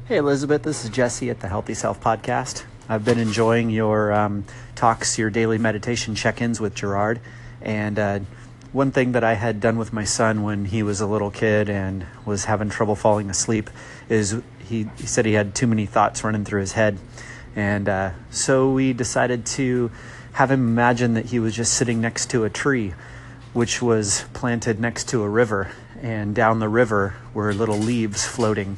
Hey, 0.05 0.17
Elizabeth, 0.17 0.63
this 0.63 0.83
is 0.83 0.89
Jesse 0.89 1.29
at 1.29 1.39
the 1.39 1.47
Healthy 1.47 1.75
Self 1.75 2.01
Podcast. 2.01 2.65
I've 2.89 3.05
been 3.05 3.19
enjoying 3.19 3.69
your 3.69 4.11
um, 4.11 4.43
talks, 4.75 5.17
your 5.17 5.29
daily 5.29 5.57
meditation 5.57 6.13
check 6.13 6.41
ins 6.41 6.59
with 6.59 6.75
Gerard. 6.75 7.21
And 7.61 7.97
uh, 7.97 8.19
one 8.73 8.91
thing 8.91 9.13
that 9.13 9.23
I 9.23 9.35
had 9.35 9.61
done 9.61 9.77
with 9.77 9.93
my 9.93 10.03
son 10.03 10.43
when 10.43 10.65
he 10.65 10.83
was 10.83 10.99
a 10.99 11.07
little 11.07 11.31
kid 11.31 11.69
and 11.69 12.05
was 12.25 12.43
having 12.43 12.67
trouble 12.67 12.97
falling 12.97 13.29
asleep 13.29 13.69
is 14.09 14.41
he, 14.67 14.89
he 14.97 15.05
said 15.05 15.25
he 15.25 15.31
had 15.31 15.55
too 15.55 15.67
many 15.67 15.85
thoughts 15.85 16.21
running 16.21 16.43
through 16.43 16.59
his 16.59 16.73
head. 16.73 16.99
And 17.55 17.87
uh, 17.87 18.11
so 18.29 18.73
we 18.73 18.91
decided 18.91 19.45
to 19.45 19.89
have 20.33 20.51
him 20.51 20.67
imagine 20.67 21.13
that 21.13 21.27
he 21.27 21.39
was 21.39 21.55
just 21.55 21.75
sitting 21.75 22.01
next 22.01 22.29
to 22.31 22.43
a 22.43 22.49
tree, 22.49 22.93
which 23.53 23.81
was 23.81 24.25
planted 24.33 24.81
next 24.81 25.07
to 25.09 25.23
a 25.23 25.29
river. 25.29 25.71
And 26.01 26.35
down 26.35 26.59
the 26.59 26.67
river 26.67 27.15
were 27.33 27.53
little 27.53 27.77
leaves 27.77 28.27
floating. 28.27 28.75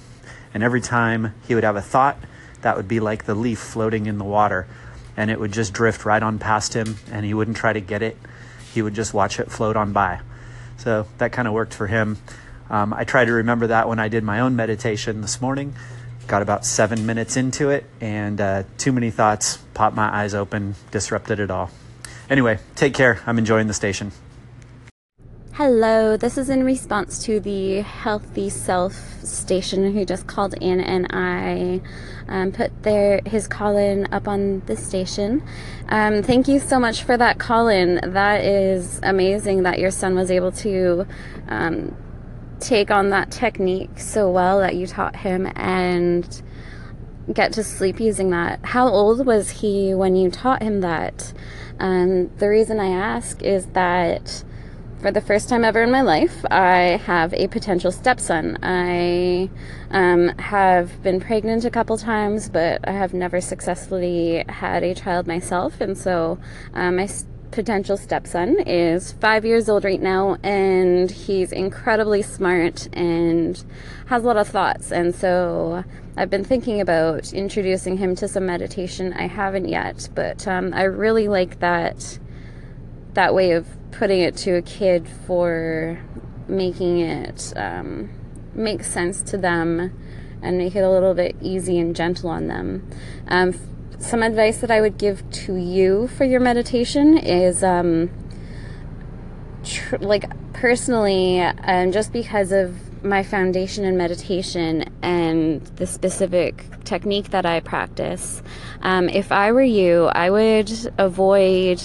And 0.55 0.63
every 0.63 0.81
time 0.81 1.35
he 1.47 1.53
would 1.53 1.65
have 1.65 1.75
a 1.75 1.81
thought, 1.81 2.17
that 2.61 2.77
would 2.77 2.87
be 2.87 3.01
like 3.01 3.25
the 3.25 3.35
leaf 3.35 3.59
floating 3.59 4.07
in 4.07 4.17
the 4.17 4.23
water. 4.23 4.67
And 5.17 5.29
it 5.29 5.39
would 5.39 5.51
just 5.51 5.73
drift 5.73 6.05
right 6.05 6.23
on 6.23 6.39
past 6.39 6.73
him, 6.73 6.95
and 7.11 7.25
he 7.25 7.33
wouldn't 7.33 7.57
try 7.57 7.73
to 7.73 7.81
get 7.81 8.01
it. 8.01 8.17
He 8.73 8.81
would 8.81 8.95
just 8.95 9.13
watch 9.13 9.39
it 9.39 9.51
float 9.51 9.75
on 9.75 9.91
by. 9.91 10.21
So 10.77 11.07
that 11.17 11.33
kind 11.33 11.47
of 11.47 11.53
worked 11.53 11.73
for 11.73 11.87
him. 11.87 12.17
Um, 12.69 12.93
I 12.93 13.03
tried 13.03 13.25
to 13.25 13.33
remember 13.33 13.67
that 13.67 13.89
when 13.89 13.99
I 13.99 14.07
did 14.07 14.23
my 14.23 14.39
own 14.39 14.55
meditation 14.55 15.21
this 15.21 15.41
morning 15.41 15.75
got 16.27 16.41
about 16.41 16.65
seven 16.65 17.05
minutes 17.05 17.37
into 17.37 17.69
it, 17.69 17.85
and 18.01 18.41
uh, 18.41 18.63
too 18.77 18.91
many 18.91 19.11
thoughts 19.11 19.57
popped 19.73 19.95
my 19.95 20.07
eyes 20.23 20.33
open, 20.33 20.75
disrupted 20.89 21.39
it 21.39 21.51
all. 21.51 21.69
Anyway, 22.29 22.59
take 22.75 22.93
care. 22.93 23.21
I'm 23.27 23.37
enjoying 23.37 23.67
the 23.67 23.73
station. 23.73 24.11
Hello, 25.57 26.17
this 26.17 26.37
is 26.37 26.49
in 26.49 26.65
response 26.65 27.23
to 27.23 27.39
the 27.39 27.79
Healthy 27.79 28.49
Self 28.49 28.93
station 29.23 29.93
who 29.93 30.03
just 30.03 30.27
called 30.27 30.53
in, 30.55 30.81
and 30.81 31.07
I 31.11 31.79
um, 32.27 32.51
put 32.51 32.83
their 32.83 33.21
his 33.25 33.47
call 33.47 33.77
in 33.77 34.05
up 34.13 34.27
on 34.27 34.63
the 34.65 34.75
station. 34.75 35.41
Um, 35.87 36.23
thank 36.23 36.49
you 36.49 36.59
so 36.59 36.77
much 36.77 37.03
for 37.03 37.15
that 37.15 37.39
call 37.39 37.69
in. 37.69 38.01
That 38.03 38.43
is 38.43 38.99
amazing 39.01 39.63
that 39.63 39.79
your 39.79 39.91
son 39.91 40.13
was 40.13 40.29
able 40.29 40.51
to 40.51 41.07
um, 41.47 41.95
take 42.59 42.91
on 42.91 43.11
that 43.11 43.31
technique 43.31 43.97
so 43.97 44.29
well 44.29 44.59
that 44.59 44.75
you 44.75 44.85
taught 44.85 45.15
him 45.15 45.49
and 45.55 46.41
get 47.33 47.53
to 47.53 47.63
sleep 47.63 48.01
using 48.01 48.29
that. 48.31 48.59
How 48.61 48.89
old 48.89 49.25
was 49.25 49.49
he 49.51 49.93
when 49.93 50.17
you 50.17 50.29
taught 50.29 50.61
him 50.61 50.81
that? 50.81 51.31
Um, 51.79 52.29
the 52.39 52.49
reason 52.49 52.81
I 52.81 52.89
ask 52.89 53.41
is 53.41 53.67
that 53.67 54.43
for 55.01 55.11
the 55.11 55.21
first 55.21 55.49
time 55.49 55.63
ever 55.63 55.83
in 55.83 55.91
my 55.91 56.01
life, 56.01 56.45
I 56.49 56.99
have 57.05 57.33
a 57.33 57.47
potential 57.47 57.91
stepson. 57.91 58.57
I 58.63 59.49
um, 59.91 60.29
have 60.37 61.01
been 61.03 61.19
pregnant 61.19 61.65
a 61.65 61.69
couple 61.69 61.97
times, 61.97 62.49
but 62.49 62.87
I 62.87 62.91
have 62.91 63.13
never 63.13 63.41
successfully 63.41 64.43
had 64.49 64.83
a 64.83 64.95
child 64.95 65.27
myself, 65.27 65.79
and 65.81 65.97
so 65.97 66.39
um, 66.73 66.95
my 66.95 67.07
potential 67.51 67.95
stepson 67.95 68.59
is 68.67 69.13
five 69.13 69.45
years 69.45 69.69
old 69.69 69.83
right 69.83 70.01
now, 70.01 70.37
and 70.43 71.09
he's 71.09 71.51
incredibly 71.51 72.21
smart 72.21 72.87
and 72.93 73.63
has 74.07 74.23
a 74.23 74.27
lot 74.27 74.37
of 74.37 74.47
thoughts. 74.47 74.91
And 74.91 75.15
so 75.15 75.83
I've 76.17 76.29
been 76.29 76.43
thinking 76.43 76.81
about 76.81 77.31
introducing 77.33 77.97
him 77.97 78.15
to 78.15 78.27
some 78.27 78.45
meditation. 78.45 79.13
I 79.13 79.27
haven't 79.27 79.69
yet, 79.69 80.09
but 80.15 80.47
um, 80.47 80.73
I 80.73 80.83
really 80.83 81.27
like 81.27 81.59
that 81.59 82.19
that 83.15 83.33
way 83.33 83.51
of 83.51 83.67
putting 83.91 84.19
it 84.21 84.37
to 84.37 84.51
a 84.51 84.61
kid 84.61 85.07
for 85.25 85.99
making 86.47 86.99
it 86.99 87.53
um, 87.55 88.09
make 88.53 88.83
sense 88.83 89.21
to 89.23 89.37
them 89.37 89.91
and 90.41 90.57
make 90.57 90.75
it 90.75 90.81
a 90.81 90.89
little 90.89 91.13
bit 91.13 91.35
easy 91.41 91.79
and 91.79 91.95
gentle 91.95 92.29
on 92.29 92.47
them. 92.47 92.87
Um, 93.27 93.53
some 93.99 94.21
advice 94.21 94.59
that 94.59 94.69
I 94.69 94.81
would 94.81 94.97
give 94.97 95.27
to 95.31 95.55
you 95.55 96.07
for 96.07 96.25
your 96.25 96.39
meditation 96.39 97.17
is 97.17 97.63
um, 97.63 98.11
tr- 99.63 99.97
like 99.97 100.25
personally, 100.53 101.41
um, 101.41 101.91
just 101.91 102.13
because 102.13 102.51
of 102.51 103.03
my 103.03 103.23
foundation 103.23 103.85
in 103.85 103.97
meditation 103.97 104.83
and 105.01 105.61
the 105.77 105.87
specific 105.87 106.65
technique 106.83 107.29
that 107.29 107.45
I 107.45 107.59
practice, 107.59 108.43
um, 108.81 109.09
if 109.09 109.31
I 109.31 109.51
were 109.51 109.61
you, 109.63 110.05
I 110.05 110.29
would 110.29 110.71
avoid 110.97 111.81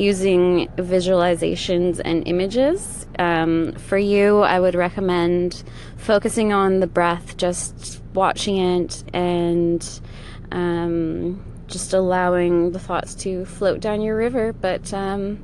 using 0.00 0.66
visualizations 0.76 2.00
and 2.02 2.26
images. 2.26 3.06
Um, 3.18 3.72
for 3.72 3.98
you, 3.98 4.40
I 4.40 4.58
would 4.58 4.74
recommend 4.74 5.62
focusing 5.98 6.54
on 6.54 6.80
the 6.80 6.86
breath, 6.86 7.36
just 7.36 8.00
watching 8.14 8.56
it 8.56 9.04
and 9.12 10.00
um, 10.52 11.44
just 11.66 11.92
allowing 11.92 12.72
the 12.72 12.78
thoughts 12.78 13.14
to 13.16 13.44
float 13.44 13.80
down 13.80 14.00
your 14.00 14.16
river. 14.16 14.54
But 14.54 14.92
um, 14.94 15.38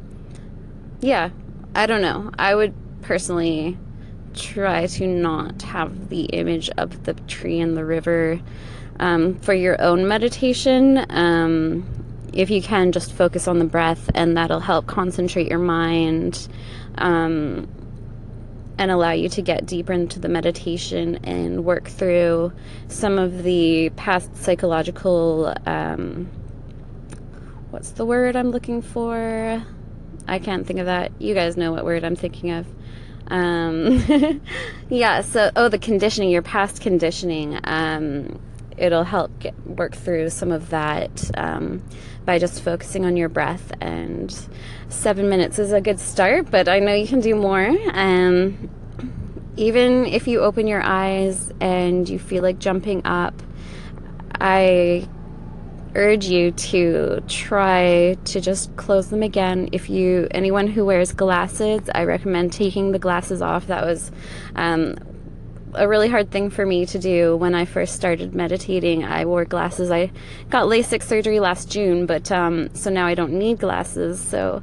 yeah, 1.00 1.30
I 1.74 1.84
don't 1.84 2.00
know. 2.00 2.30
I 2.38 2.54
would 2.54 2.74
personally 3.02 3.76
try 4.34 4.86
to 4.86 5.06
not 5.06 5.60
have 5.62 6.08
the 6.08 6.24
image 6.24 6.70
of 6.78 7.04
the 7.04 7.12
tree 7.12 7.60
and 7.60 7.76
the 7.76 7.84
river 7.84 8.40
um, 9.00 9.34
for 9.40 9.52
your 9.52 9.80
own 9.82 10.08
meditation. 10.08 11.04
Um, 11.10 11.95
if 12.36 12.50
you 12.50 12.60
can, 12.60 12.92
just 12.92 13.12
focus 13.12 13.48
on 13.48 13.58
the 13.58 13.64
breath, 13.64 14.10
and 14.14 14.36
that'll 14.36 14.60
help 14.60 14.86
concentrate 14.86 15.48
your 15.48 15.58
mind 15.58 16.48
um, 16.98 17.68
and 18.78 18.90
allow 18.90 19.12
you 19.12 19.28
to 19.30 19.42
get 19.42 19.66
deeper 19.66 19.92
into 19.92 20.20
the 20.20 20.28
meditation 20.28 21.16
and 21.24 21.64
work 21.64 21.88
through 21.88 22.52
some 22.88 23.18
of 23.18 23.42
the 23.42 23.90
past 23.96 24.36
psychological. 24.36 25.54
Um, 25.64 26.30
what's 27.70 27.90
the 27.92 28.04
word 28.04 28.36
I'm 28.36 28.50
looking 28.50 28.82
for? 28.82 29.62
I 30.28 30.38
can't 30.38 30.66
think 30.66 30.78
of 30.78 30.86
that. 30.86 31.12
You 31.18 31.34
guys 31.34 31.56
know 31.56 31.72
what 31.72 31.84
word 31.84 32.04
I'm 32.04 32.16
thinking 32.16 32.50
of. 32.50 32.66
Um, 33.28 34.40
yeah, 34.88 35.22
so, 35.22 35.50
oh, 35.56 35.68
the 35.68 35.78
conditioning, 35.78 36.30
your 36.30 36.42
past 36.42 36.80
conditioning. 36.80 37.58
Um, 37.64 38.40
it'll 38.76 39.04
help 39.04 39.38
get, 39.38 39.54
work 39.66 39.94
through 39.94 40.30
some 40.30 40.52
of 40.52 40.70
that 40.70 41.30
um, 41.36 41.82
by 42.24 42.38
just 42.38 42.62
focusing 42.62 43.04
on 43.04 43.16
your 43.16 43.28
breath. 43.28 43.72
And 43.80 44.34
seven 44.88 45.28
minutes 45.28 45.58
is 45.58 45.72
a 45.72 45.80
good 45.80 46.00
start, 46.00 46.50
but 46.50 46.68
I 46.68 46.78
know 46.78 46.94
you 46.94 47.06
can 47.06 47.20
do 47.20 47.34
more. 47.34 47.74
Um, 47.92 48.70
even 49.56 50.04
if 50.06 50.28
you 50.28 50.40
open 50.40 50.66
your 50.66 50.82
eyes 50.82 51.50
and 51.60 52.08
you 52.08 52.18
feel 52.18 52.42
like 52.42 52.58
jumping 52.58 53.02
up, 53.06 53.42
I 54.38 55.08
urge 55.94 56.26
you 56.26 56.50
to 56.50 57.22
try 57.26 58.18
to 58.26 58.40
just 58.40 58.76
close 58.76 59.08
them 59.08 59.22
again. 59.22 59.70
If 59.72 59.88
you, 59.88 60.28
anyone 60.30 60.66
who 60.66 60.84
wears 60.84 61.12
glasses, 61.12 61.88
I 61.94 62.04
recommend 62.04 62.52
taking 62.52 62.92
the 62.92 62.98
glasses 62.98 63.40
off. 63.40 63.68
That 63.68 63.84
was 63.84 64.12
um, 64.54 64.96
a 65.76 65.86
really 65.86 66.08
hard 66.08 66.30
thing 66.30 66.50
for 66.50 66.66
me 66.66 66.86
to 66.86 66.98
do 66.98 67.36
when 67.36 67.54
I 67.54 67.64
first 67.64 67.94
started 67.94 68.34
meditating. 68.34 69.04
I 69.04 69.24
wore 69.24 69.44
glasses. 69.44 69.90
I 69.90 70.10
got 70.50 70.66
LASIK 70.66 71.02
surgery 71.02 71.40
last 71.40 71.70
June, 71.70 72.06
but 72.06 72.32
um, 72.32 72.74
so 72.74 72.90
now 72.90 73.06
I 73.06 73.14
don't 73.14 73.32
need 73.32 73.58
glasses. 73.58 74.20
So 74.20 74.62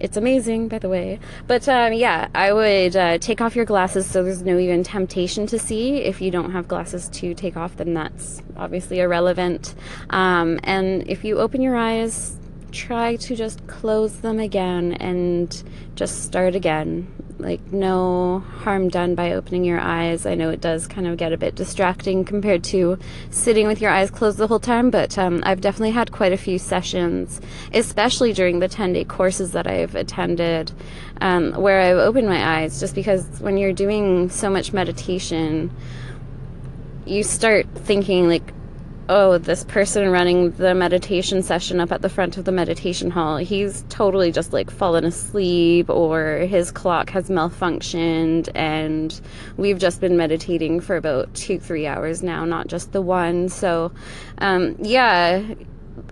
it's 0.00 0.16
amazing, 0.16 0.68
by 0.68 0.78
the 0.78 0.88
way. 0.88 1.18
But 1.46 1.68
um, 1.68 1.92
yeah, 1.92 2.28
I 2.34 2.52
would 2.52 2.96
uh, 2.96 3.18
take 3.18 3.40
off 3.40 3.56
your 3.56 3.64
glasses 3.64 4.06
so 4.06 4.22
there's 4.22 4.42
no 4.42 4.58
even 4.58 4.82
temptation 4.82 5.46
to 5.48 5.58
see. 5.58 5.96
If 5.96 6.20
you 6.20 6.30
don't 6.30 6.52
have 6.52 6.68
glasses 6.68 7.08
to 7.10 7.34
take 7.34 7.56
off, 7.56 7.76
then 7.76 7.94
that's 7.94 8.42
obviously 8.56 9.00
irrelevant. 9.00 9.74
Um, 10.10 10.60
and 10.64 11.06
if 11.08 11.24
you 11.24 11.38
open 11.38 11.60
your 11.60 11.76
eyes, 11.76 12.38
try 12.72 13.16
to 13.16 13.36
just 13.36 13.66
close 13.66 14.18
them 14.18 14.40
again 14.40 14.94
and 14.94 15.62
just 15.94 16.24
start 16.24 16.54
again 16.54 17.06
like 17.38 17.60
no 17.72 18.44
harm 18.60 18.88
done 18.88 19.14
by 19.14 19.32
opening 19.32 19.64
your 19.64 19.80
eyes. 19.80 20.24
I 20.24 20.34
know 20.34 20.50
it 20.50 20.60
does 20.60 20.86
kind 20.86 21.06
of 21.06 21.16
get 21.16 21.32
a 21.32 21.36
bit 21.36 21.54
distracting 21.54 22.24
compared 22.24 22.62
to 22.64 22.98
sitting 23.30 23.66
with 23.66 23.80
your 23.80 23.90
eyes 23.90 24.10
closed 24.10 24.38
the 24.38 24.46
whole 24.46 24.60
time, 24.60 24.90
but 24.90 25.18
um, 25.18 25.42
I've 25.44 25.60
definitely 25.60 25.90
had 25.90 26.12
quite 26.12 26.32
a 26.32 26.36
few 26.36 26.58
sessions, 26.58 27.40
especially 27.72 28.32
during 28.32 28.60
the 28.60 28.68
10 28.68 28.92
day 28.92 29.04
courses 29.04 29.52
that 29.52 29.66
I've 29.66 29.94
attended, 29.94 30.72
um, 31.20 31.52
where 31.52 31.80
I've 31.80 31.98
opened 31.98 32.28
my 32.28 32.60
eyes 32.60 32.80
just 32.80 32.94
because 32.94 33.26
when 33.40 33.56
you're 33.56 33.72
doing 33.72 34.30
so 34.30 34.48
much 34.48 34.72
meditation, 34.72 35.70
you 37.04 37.22
start 37.22 37.66
thinking 37.74 38.28
like 38.28 38.52
oh, 39.08 39.36
this 39.36 39.64
person 39.64 40.08
running 40.08 40.50
the 40.52 40.74
meditation 40.74 41.42
session 41.42 41.78
up 41.80 41.92
at 41.92 42.00
the 42.00 42.08
front 42.08 42.36
of 42.36 42.44
the 42.44 42.52
meditation 42.52 43.10
hall, 43.10 43.36
he's 43.36 43.84
totally 43.88 44.32
just 44.32 44.52
like 44.52 44.70
fallen 44.70 45.04
asleep 45.04 45.90
or 45.90 46.38
his 46.38 46.70
clock 46.70 47.10
has 47.10 47.28
malfunctioned 47.28 48.48
and 48.54 49.20
we've 49.56 49.78
just 49.78 50.00
been 50.00 50.16
meditating 50.16 50.80
for 50.80 50.96
about 50.96 51.32
two, 51.34 51.58
three 51.58 51.86
hours 51.86 52.22
now, 52.22 52.44
not 52.44 52.66
just 52.66 52.92
the 52.92 53.02
one. 53.02 53.48
So, 53.48 53.92
um, 54.38 54.76
yeah, 54.80 55.54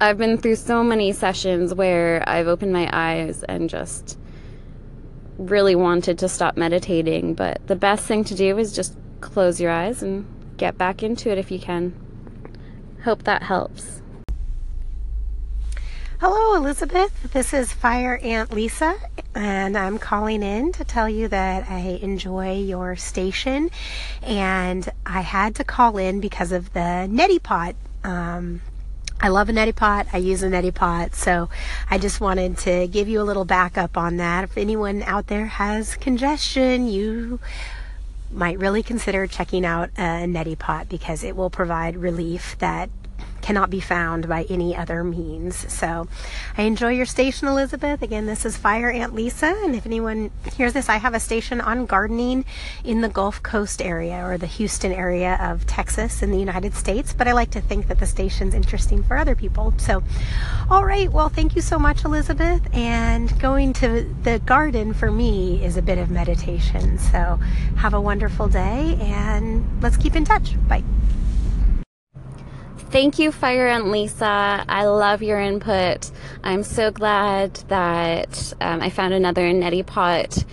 I've 0.01 0.19
been 0.19 0.37
through 0.37 0.57
so 0.57 0.85
many 0.85 1.13
sessions 1.13 1.73
where 1.75 2.23
I've 2.29 2.47
opened 2.47 2.73
my 2.73 2.91
eyes 2.93 3.43
and 3.45 3.71
just 3.71 4.19
really 5.39 5.75
wanted 5.75 6.19
to 6.19 6.29
stop 6.29 6.57
meditating, 6.57 7.35
but 7.35 7.67
the 7.67 7.77
best 7.77 8.07
thing 8.07 8.25
to 8.25 8.35
do 8.35 8.59
is 8.59 8.75
just 8.75 8.97
close 9.21 9.61
your 9.61 9.71
eyes 9.71 10.03
and 10.03 10.27
get 10.59 10.77
back 10.77 11.03
into 11.03 11.31
it 11.31 11.39
if 11.39 11.51
you 11.51 11.59
can. 11.59 12.02
Hope 13.05 13.25
that 13.25 13.43
helps. 13.43 14.01
Hello, 16.21 16.55
Elizabeth. 16.55 17.33
This 17.33 17.53
is 17.53 17.73
Fire 17.73 18.17
Ant 18.23 18.53
Lisa, 18.53 18.95
and 19.35 19.77
I'm 19.77 19.99
calling 19.99 20.45
in 20.45 20.71
to 20.75 20.85
tell 20.85 21.09
you 21.09 21.27
that 21.27 21.69
I 21.69 21.99
enjoy 22.01 22.61
your 22.61 22.95
station. 22.95 23.71
And 24.23 24.89
I 25.05 25.23
had 25.23 25.57
to 25.57 25.65
call 25.65 25.99
in 25.99 26.21
because 26.21 26.53
of 26.53 26.73
the 26.75 27.09
neti 27.11 27.43
pot. 27.43 27.75
Um, 28.05 28.61
I 29.21 29.31
love 29.31 29.49
a 29.49 29.53
neti 29.53 29.75
pot. 29.75 30.07
I 30.13 30.19
use 30.19 30.45
a 30.45 30.49
neti 30.49 30.73
pot. 30.73 31.17
So 31.17 31.49
I 31.91 31.99
just 31.99 32.21
wanted 32.21 32.57
to 32.59 32.87
give 32.87 33.09
you 33.09 33.21
a 33.21 33.25
little 33.25 33.45
backup 33.45 33.97
on 33.97 34.19
that. 34.19 34.45
If 34.45 34.57
anyone 34.57 35.03
out 35.03 35.27
there 35.27 35.47
has 35.47 35.97
congestion, 35.97 36.87
you 36.87 37.41
might 38.33 38.59
really 38.59 38.83
consider 38.83 39.27
checking 39.27 39.65
out 39.65 39.91
a 39.97 40.25
neti 40.27 40.59
pot 40.59 40.89
because 40.89 41.23
it 41.23 41.37
will 41.37 41.51
provide 41.51 41.97
relief 41.97 42.57
that 42.59 42.91
cannot 43.43 43.71
be 43.71 43.81
found 43.81 44.29
by 44.29 44.45
any 44.49 44.75
other 44.77 45.05
means. 45.05 45.71
So 45.73 46.07
I 46.57 46.63
enjoy 46.63 46.91
your 46.91 47.07
station, 47.07 47.49
Elizabeth. 47.49 48.03
Again, 48.03 48.27
this 48.27 48.45
is 48.45 48.57
Fire 48.57 48.91
Ant 48.91 49.15
Lisa. 49.15 49.55
And 49.65 49.75
if 49.75 49.85
anyone 49.85 50.31
hears 50.57 50.73
this, 50.73 50.89
I 50.89 50.97
have 50.97 51.15
a 51.15 51.21
station 51.21 51.61
on 51.61 51.87
gardening 51.87 52.45
in 52.85 53.01
the 53.01 53.09
Gulf 53.09 53.43
Coast 53.43 53.83
area 53.83 54.25
or 54.25 54.39
the 54.39 54.47
Houston 54.47 54.93
area 54.93 55.39
of 55.41 55.67
Texas 55.67 56.23
in 56.23 56.31
the 56.31 56.39
United 56.39 56.75
States. 56.75 57.13
But 57.13 57.29
I 57.29 57.33
like 57.33 57.51
to 57.51 57.61
think 57.61 57.89
that 57.89 57.99
the 57.99 58.07
station's 58.07 58.55
interesting 58.55 59.03
for 59.03 59.17
other 59.17 59.35
people. 59.35 59.75
So, 59.77 60.03
all 60.71 60.85
right. 60.85 61.11
Well, 61.11 61.29
thank 61.29 61.57
you 61.57 61.63
so 61.63 61.79
much, 61.79 62.05
Elizabeth. 62.05 62.63
And 62.73 63.39
going 63.41 63.73
to 63.75 64.03
the 64.23 64.39
garden 64.41 64.95
for 64.95 65.11
me 65.11 65.63
is 65.65 65.77
a 65.77 65.83
bit 65.83 65.99
of 65.99 66.11
meditation. 66.11 66.99
So 66.99 67.41
have 67.77 67.95
a 67.95 68.01
wonderful 68.01 68.49
day 68.49 68.99
and 69.01 69.83
let's 69.83 69.97
keep 69.97 70.17
in 70.17 70.25
touch. 70.25 70.57
Bye. 70.69 70.85
Thank 72.93 73.19
you, 73.19 73.33
Fire 73.33 73.69
Ant 73.69 73.91
Lisa. 73.91 74.67
I 74.69 74.85
love 74.85 75.23
your 75.23 75.41
input. 75.41 76.11
I'm 76.45 76.63
so 76.63 76.91
glad 76.91 77.55
that 77.69 78.53
um, 78.61 78.83
I 78.83 78.91
found 78.91 79.15
another 79.15 79.51
neti 79.51 79.85
pot 79.85 80.45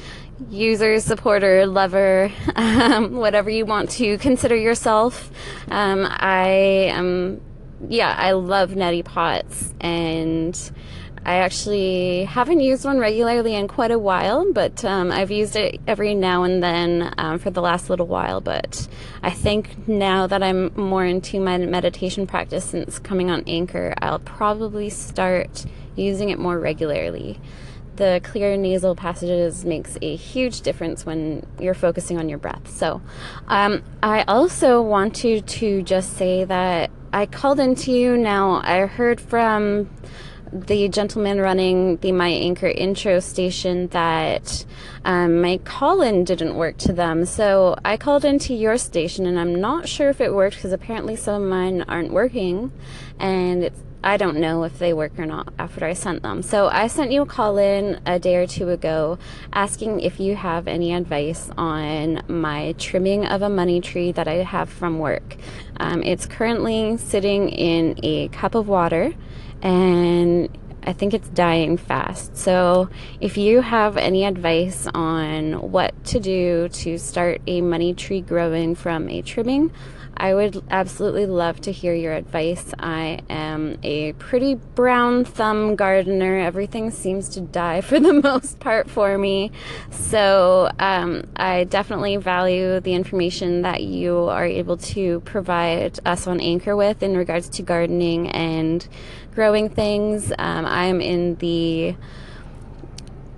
user, 0.49 1.01
supporter, 1.01 1.65
lover, 1.65 2.31
um, 2.55 3.17
whatever 3.17 3.49
you 3.49 3.65
want 3.65 3.89
to 3.89 4.17
consider 4.19 4.55
yourself. 4.55 5.29
Um, 5.69 6.07
I 6.09 6.47
am, 6.93 7.41
yeah, 7.89 8.15
I 8.17 8.31
love 8.31 8.69
neti 8.71 9.03
pots 9.03 9.73
and 9.81 10.71
I 11.25 11.35
actually 11.35 12.23
haven't 12.25 12.61
used 12.61 12.85
one 12.85 12.97
regularly 12.97 13.55
in 13.55 13.67
quite 13.67 13.91
a 13.91 13.99
while, 13.99 14.51
but 14.51 14.83
um, 14.85 15.11
I've 15.11 15.31
used 15.31 15.55
it 15.55 15.79
every 15.87 16.15
now 16.15 16.43
and 16.43 16.63
then 16.63 17.13
um, 17.17 17.39
for 17.39 17.49
the 17.49 17.61
last 17.61 17.89
little 17.89 18.07
while. 18.07 18.41
But 18.41 18.87
I 19.21 19.31
think 19.31 19.87
now 19.87 20.27
that 20.27 20.41
I'm 20.41 20.71
more 20.75 21.05
into 21.05 21.39
my 21.39 21.57
meditation 21.57 22.25
practice 22.25 22.65
since 22.65 22.99
coming 22.99 23.29
on 23.29 23.43
Anchor, 23.47 23.93
I'll 24.01 24.19
probably 24.19 24.89
start 24.89 25.65
using 25.95 26.29
it 26.29 26.39
more 26.39 26.57
regularly. 26.57 27.39
The 27.97 28.21
clear 28.23 28.55
nasal 28.55 28.95
passages 28.95 29.65
makes 29.65 29.97
a 30.01 30.15
huge 30.15 30.61
difference 30.61 31.05
when 31.05 31.45
you're 31.59 31.73
focusing 31.73 32.17
on 32.17 32.29
your 32.29 32.37
breath. 32.37 32.69
So, 32.69 33.01
um, 33.49 33.83
I 34.01 34.23
also 34.23 34.81
wanted 34.81 35.45
to 35.47 35.81
just 35.81 36.15
say 36.15 36.45
that 36.45 36.91
I 37.11 37.25
called 37.25 37.59
into 37.59 37.91
you 37.91 38.15
now. 38.15 38.61
I 38.63 38.85
heard 38.85 39.19
from 39.19 39.89
the 40.51 40.89
gentleman 40.89 41.39
running 41.39 41.97
the 41.97 42.11
My 42.11 42.29
Anchor 42.29 42.67
intro 42.67 43.19
station 43.19 43.87
that 43.87 44.65
um, 45.05 45.41
my 45.41 45.57
call 45.57 46.01
in 46.01 46.23
didn't 46.23 46.55
work 46.55 46.77
to 46.77 46.93
them. 46.93 47.25
So 47.25 47.75
I 47.85 47.97
called 47.97 48.25
into 48.25 48.53
your 48.53 48.77
station 48.77 49.25
and 49.25 49.39
I'm 49.39 49.59
not 49.59 49.87
sure 49.87 50.09
if 50.09 50.21
it 50.21 50.33
worked 50.33 50.55
because 50.55 50.71
apparently 50.71 51.15
some 51.15 51.43
of 51.43 51.49
mine 51.49 51.83
aren't 51.83 52.11
working. 52.11 52.71
And 53.19 53.63
it's 53.63 53.79
I 54.01 54.15
don't 54.15 54.37
know 54.37 54.63
if 54.63 54.79
they 54.79 54.93
work 54.93 55.19
or 55.19 55.25
not 55.25 55.53
after 55.59 55.83
I 55.83 55.91
sent 55.91 56.23
them. 56.23 56.41
So 56.41 56.69
I 56.69 56.87
sent 56.87 57.11
you 57.11 57.23
a 57.23 57.25
call 57.25 57.57
in 57.57 57.99
a 58.05 58.17
day 58.17 58.37
or 58.37 58.47
two 58.47 58.69
ago 58.69 59.19
asking 59.51 59.99
if 59.99 60.21
you 60.21 60.37
have 60.37 60.69
any 60.69 60.93
advice 60.93 61.51
on 61.57 62.21
my 62.29 62.75
trimming 62.77 63.25
of 63.25 63.41
a 63.41 63.49
money 63.49 63.81
tree 63.81 64.13
that 64.13 64.25
I 64.25 64.35
have 64.35 64.69
from 64.69 64.99
work. 64.99 65.35
Um, 65.81 66.01
it's 66.01 66.25
currently 66.25 66.95
sitting 66.95 67.49
in 67.49 67.99
a 68.01 68.29
cup 68.29 68.55
of 68.55 68.69
water 68.69 69.13
and 69.61 70.49
I 70.83 70.93
think 70.93 71.13
it's 71.13 71.29
dying 71.29 71.77
fast. 71.77 72.37
So, 72.37 72.89
if 73.19 73.37
you 73.37 73.61
have 73.61 73.97
any 73.97 74.25
advice 74.25 74.87
on 74.93 75.71
what 75.71 76.03
to 76.05 76.19
do 76.19 76.69
to 76.69 76.97
start 76.97 77.41
a 77.47 77.61
money 77.61 77.93
tree 77.93 78.21
growing 78.21 78.75
from 78.75 79.09
a 79.09 79.21
trimming, 79.21 79.71
I 80.15 80.33
would 80.33 80.63
absolutely 80.69 81.25
love 81.25 81.61
to 81.61 81.71
hear 81.71 81.93
your 81.93 82.13
advice. 82.13 82.73
I 82.77 83.21
am 83.29 83.77
a 83.83 84.13
pretty 84.13 84.55
brown 84.55 85.23
thumb 85.23 85.75
gardener. 85.75 86.37
Everything 86.39 86.91
seems 86.91 87.29
to 87.29 87.41
die 87.41 87.81
for 87.81 87.99
the 87.99 88.13
most 88.23 88.59
part 88.59 88.89
for 88.89 89.17
me. 89.17 89.51
So 89.91 90.71
um, 90.79 91.23
I 91.35 91.63
definitely 91.63 92.17
value 92.17 92.79
the 92.79 92.93
information 92.93 93.61
that 93.61 93.83
you 93.83 94.17
are 94.17 94.45
able 94.45 94.77
to 94.77 95.21
provide 95.21 95.99
us 96.05 96.27
on 96.27 96.41
Anchor 96.41 96.75
with 96.75 97.01
in 97.01 97.15
regards 97.15 97.47
to 97.49 97.61
gardening 97.61 98.29
and 98.29 98.87
growing 99.33 99.69
things. 99.69 100.33
Um, 100.37 100.65
I'm 100.65 100.99
in 100.99 101.35
the 101.35 101.95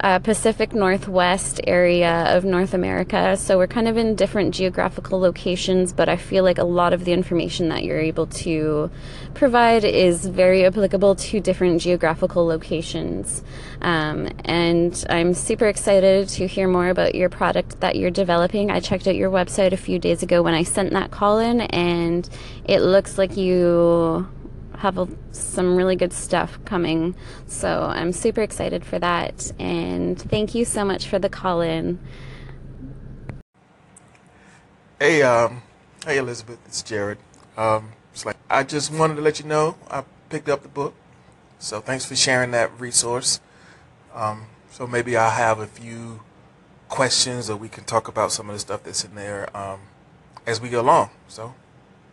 uh, 0.01 0.19
Pacific 0.19 0.73
Northwest 0.73 1.61
area 1.67 2.35
of 2.35 2.43
North 2.43 2.73
America. 2.73 3.37
So 3.37 3.57
we're 3.57 3.67
kind 3.67 3.87
of 3.87 3.97
in 3.97 4.15
different 4.15 4.53
geographical 4.53 5.19
locations, 5.19 5.93
but 5.93 6.09
I 6.09 6.17
feel 6.17 6.43
like 6.43 6.57
a 6.57 6.63
lot 6.63 6.91
of 6.91 7.05
the 7.05 7.13
information 7.13 7.69
that 7.69 7.83
you're 7.83 7.99
able 7.99 8.25
to 8.27 8.89
provide 9.35 9.83
is 9.83 10.25
very 10.25 10.65
applicable 10.65 11.15
to 11.15 11.39
different 11.39 11.81
geographical 11.81 12.45
locations. 12.45 13.43
Um, 13.81 14.29
and 14.43 15.05
I'm 15.09 15.33
super 15.33 15.67
excited 15.67 16.29
to 16.29 16.47
hear 16.47 16.67
more 16.67 16.89
about 16.89 17.13
your 17.13 17.29
product 17.29 17.79
that 17.81 17.95
you're 17.95 18.11
developing. 18.11 18.71
I 18.71 18.79
checked 18.79 19.07
out 19.07 19.15
your 19.15 19.29
website 19.29 19.71
a 19.71 19.77
few 19.77 19.99
days 19.99 20.23
ago 20.23 20.41
when 20.41 20.55
I 20.55 20.63
sent 20.63 20.91
that 20.93 21.11
call 21.11 21.37
in, 21.37 21.61
and 21.61 22.27
it 22.65 22.79
looks 22.79 23.17
like 23.17 23.37
you 23.37 24.27
have 24.81 24.97
a, 24.97 25.07
some 25.31 25.75
really 25.75 25.95
good 25.95 26.11
stuff 26.11 26.59
coming. 26.65 27.15
So 27.45 27.83
I'm 27.83 28.11
super 28.11 28.41
excited 28.41 28.83
for 28.83 28.97
that. 28.97 29.51
And 29.59 30.19
thank 30.19 30.55
you 30.55 30.65
so 30.65 30.83
much 30.83 31.07
for 31.07 31.19
the 31.19 31.29
call 31.29 31.61
in. 31.61 31.99
Hey, 34.99 35.21
um, 35.21 35.61
hey 36.05 36.17
Elizabeth, 36.17 36.59
it's 36.65 36.81
Jared. 36.81 37.19
Um, 37.57 37.91
it's 38.11 38.25
like 38.25 38.37
I 38.49 38.63
just 38.63 38.91
wanted 38.91 39.15
to 39.15 39.21
let 39.21 39.39
you 39.39 39.45
know 39.45 39.75
I 39.89 40.03
picked 40.29 40.49
up 40.49 40.63
the 40.63 40.67
book. 40.67 40.95
So 41.59 41.79
thanks 41.79 42.05
for 42.05 42.15
sharing 42.15 42.49
that 42.51 42.79
resource. 42.79 43.39
Um, 44.15 44.45
so 44.71 44.87
maybe 44.87 45.15
I'll 45.15 45.29
have 45.29 45.59
a 45.59 45.67
few 45.67 46.21
questions 46.89 47.51
or 47.51 47.55
we 47.55 47.69
can 47.69 47.83
talk 47.83 48.07
about 48.07 48.31
some 48.31 48.49
of 48.49 48.55
the 48.55 48.59
stuff 48.59 48.83
that's 48.83 49.03
in 49.03 49.13
there 49.13 49.55
um, 49.55 49.81
as 50.47 50.59
we 50.59 50.69
go 50.69 50.81
along. 50.81 51.11
So 51.27 51.53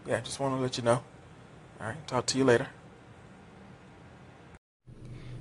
yeah, 0.06 0.20
just 0.20 0.38
want 0.38 0.54
to 0.54 0.60
let 0.60 0.76
you 0.76 0.84
know. 0.84 1.02
All 1.80 1.86
right, 1.86 2.06
talk 2.08 2.26
to 2.26 2.38
you 2.38 2.44
later. 2.44 2.68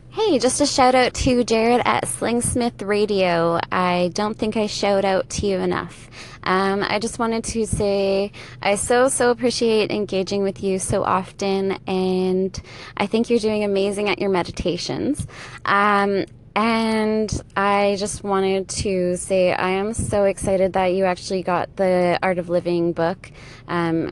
Hey, 0.10 0.40
just 0.40 0.62
a 0.62 0.66
shout 0.66 0.94
out 0.94 1.14
to 1.16 1.44
Jared 1.44 1.82
at 1.86 2.06
Slingsmith 2.06 2.86
Radio. 2.86 3.60
I 3.72 4.12
don't 4.14 4.38
think 4.38 4.58
I 4.58 4.68
shout 4.68 5.06
out 5.06 5.30
to 5.30 5.48
you 5.48 5.58
enough. 5.58 6.10
Um, 6.44 6.84
I 6.84 7.00
just 7.00 7.20
wanted 7.20 7.44
to 7.46 7.66
say 7.66 8.32
I 8.62 8.76
so, 8.76 9.10
so 9.10 9.32
appreciate 9.32 9.92
engaging 9.92 10.44
with 10.44 10.64
you 10.64 10.80
so 10.80 11.04
often, 11.04 11.80
and 11.88 12.60
I 12.96 13.06
think 13.06 13.30
you're 13.30 13.40
doing 13.40 13.64
amazing 13.64 14.10
at 14.10 14.20
your 14.20 14.30
meditations. 14.30 15.28
Um, 15.66 16.26
and 16.56 17.42
I 17.56 17.96
just 18.00 18.24
wanted 18.24 18.68
to 18.70 19.18
say 19.18 19.54
I 19.54 19.70
am 19.70 19.94
so 19.94 20.24
excited 20.24 20.74
that 20.74 20.88
you 20.88 21.06
actually 21.06 21.44
got 21.44 21.76
the 21.76 22.18
Art 22.24 22.40
of 22.40 22.50
Living 22.50 22.94
book. 22.94 23.32
Um, 23.68 24.12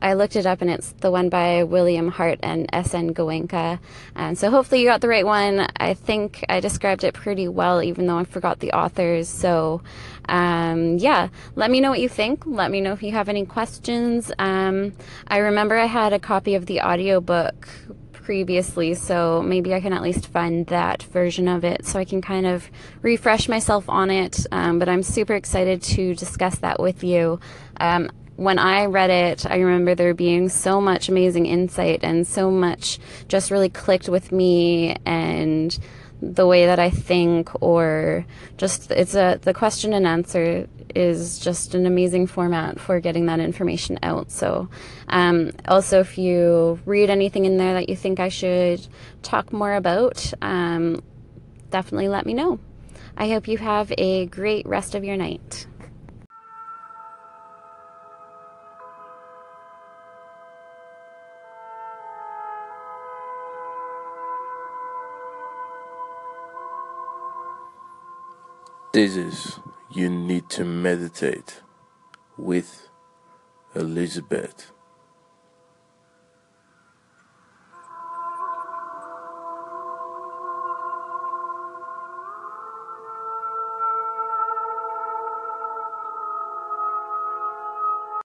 I 0.00 0.14
looked 0.14 0.36
it 0.36 0.46
up 0.46 0.60
and 0.60 0.70
it's 0.70 0.92
the 1.00 1.10
one 1.10 1.28
by 1.28 1.64
William 1.64 2.08
Hart 2.08 2.38
and 2.42 2.68
S.N. 2.72 3.14
Goenka. 3.14 3.78
And 4.14 4.38
so 4.38 4.50
hopefully 4.50 4.80
you 4.80 4.86
got 4.86 5.00
the 5.00 5.08
right 5.08 5.26
one. 5.26 5.66
I 5.76 5.94
think 5.94 6.44
I 6.48 6.60
described 6.60 7.04
it 7.04 7.14
pretty 7.14 7.48
well, 7.48 7.82
even 7.82 8.06
though 8.06 8.18
I 8.18 8.24
forgot 8.24 8.60
the 8.60 8.72
authors. 8.72 9.28
So, 9.28 9.82
um, 10.28 10.98
yeah, 10.98 11.28
let 11.54 11.70
me 11.70 11.80
know 11.80 11.90
what 11.90 12.00
you 12.00 12.08
think. 12.08 12.44
Let 12.46 12.70
me 12.70 12.80
know 12.80 12.92
if 12.92 13.02
you 13.02 13.12
have 13.12 13.28
any 13.28 13.46
questions. 13.46 14.30
Um, 14.38 14.92
I 15.28 15.38
remember 15.38 15.76
I 15.76 15.86
had 15.86 16.12
a 16.12 16.18
copy 16.18 16.54
of 16.54 16.66
the 16.66 16.80
audiobook 16.80 17.68
previously, 18.12 18.92
so 18.94 19.40
maybe 19.40 19.72
I 19.72 19.80
can 19.80 19.92
at 19.92 20.02
least 20.02 20.26
find 20.26 20.66
that 20.66 21.04
version 21.04 21.46
of 21.46 21.64
it 21.64 21.86
so 21.86 21.96
I 22.00 22.04
can 22.04 22.20
kind 22.20 22.44
of 22.44 22.68
refresh 23.00 23.48
myself 23.48 23.88
on 23.88 24.10
it. 24.10 24.44
Um, 24.50 24.80
but 24.80 24.88
I'm 24.88 25.04
super 25.04 25.34
excited 25.34 25.80
to 25.82 26.12
discuss 26.16 26.58
that 26.58 26.80
with 26.80 27.04
you. 27.04 27.38
Um, 27.78 28.10
when 28.36 28.58
I 28.58 28.86
read 28.86 29.10
it, 29.10 29.46
I 29.46 29.56
remember 29.56 29.94
there 29.94 30.14
being 30.14 30.48
so 30.48 30.80
much 30.80 31.08
amazing 31.08 31.46
insight 31.46 32.00
and 32.02 32.26
so 32.26 32.50
much 32.50 32.98
just 33.28 33.50
really 33.50 33.70
clicked 33.70 34.08
with 34.08 34.30
me 34.30 34.96
and 35.04 35.76
the 36.22 36.46
way 36.46 36.66
that 36.66 36.78
I 36.78 36.90
think 36.90 37.50
or 37.62 38.24
just 38.56 38.90
it's 38.90 39.14
a 39.14 39.38
the 39.42 39.52
question 39.52 39.92
and 39.92 40.06
answer 40.06 40.66
is 40.94 41.38
just 41.38 41.74
an 41.74 41.84
amazing 41.84 42.26
format 42.26 42.80
for 42.80 43.00
getting 43.00 43.26
that 43.26 43.40
information 43.40 43.98
out. 44.02 44.30
So 44.30 44.68
um, 45.08 45.52
also 45.68 46.00
if 46.00 46.16
you 46.16 46.78
read 46.86 47.10
anything 47.10 47.44
in 47.44 47.58
there 47.58 47.74
that 47.74 47.88
you 47.88 47.96
think 47.96 48.18
I 48.18 48.28
should 48.28 48.86
talk 49.22 49.52
more 49.52 49.74
about, 49.74 50.32
um, 50.40 51.02
definitely 51.70 52.08
let 52.08 52.24
me 52.24 52.32
know. 52.32 52.58
I 53.16 53.28
hope 53.28 53.48
you 53.48 53.58
have 53.58 53.92
a 53.96 54.26
great 54.26 54.66
rest 54.66 54.94
of 54.94 55.04
your 55.04 55.16
night. 55.16 55.66
This 68.96 69.14
is 69.14 69.60
You 69.90 70.08
Need 70.08 70.48
to 70.48 70.64
Meditate 70.64 71.60
with 72.38 72.88
Elizabeth. 73.74 74.72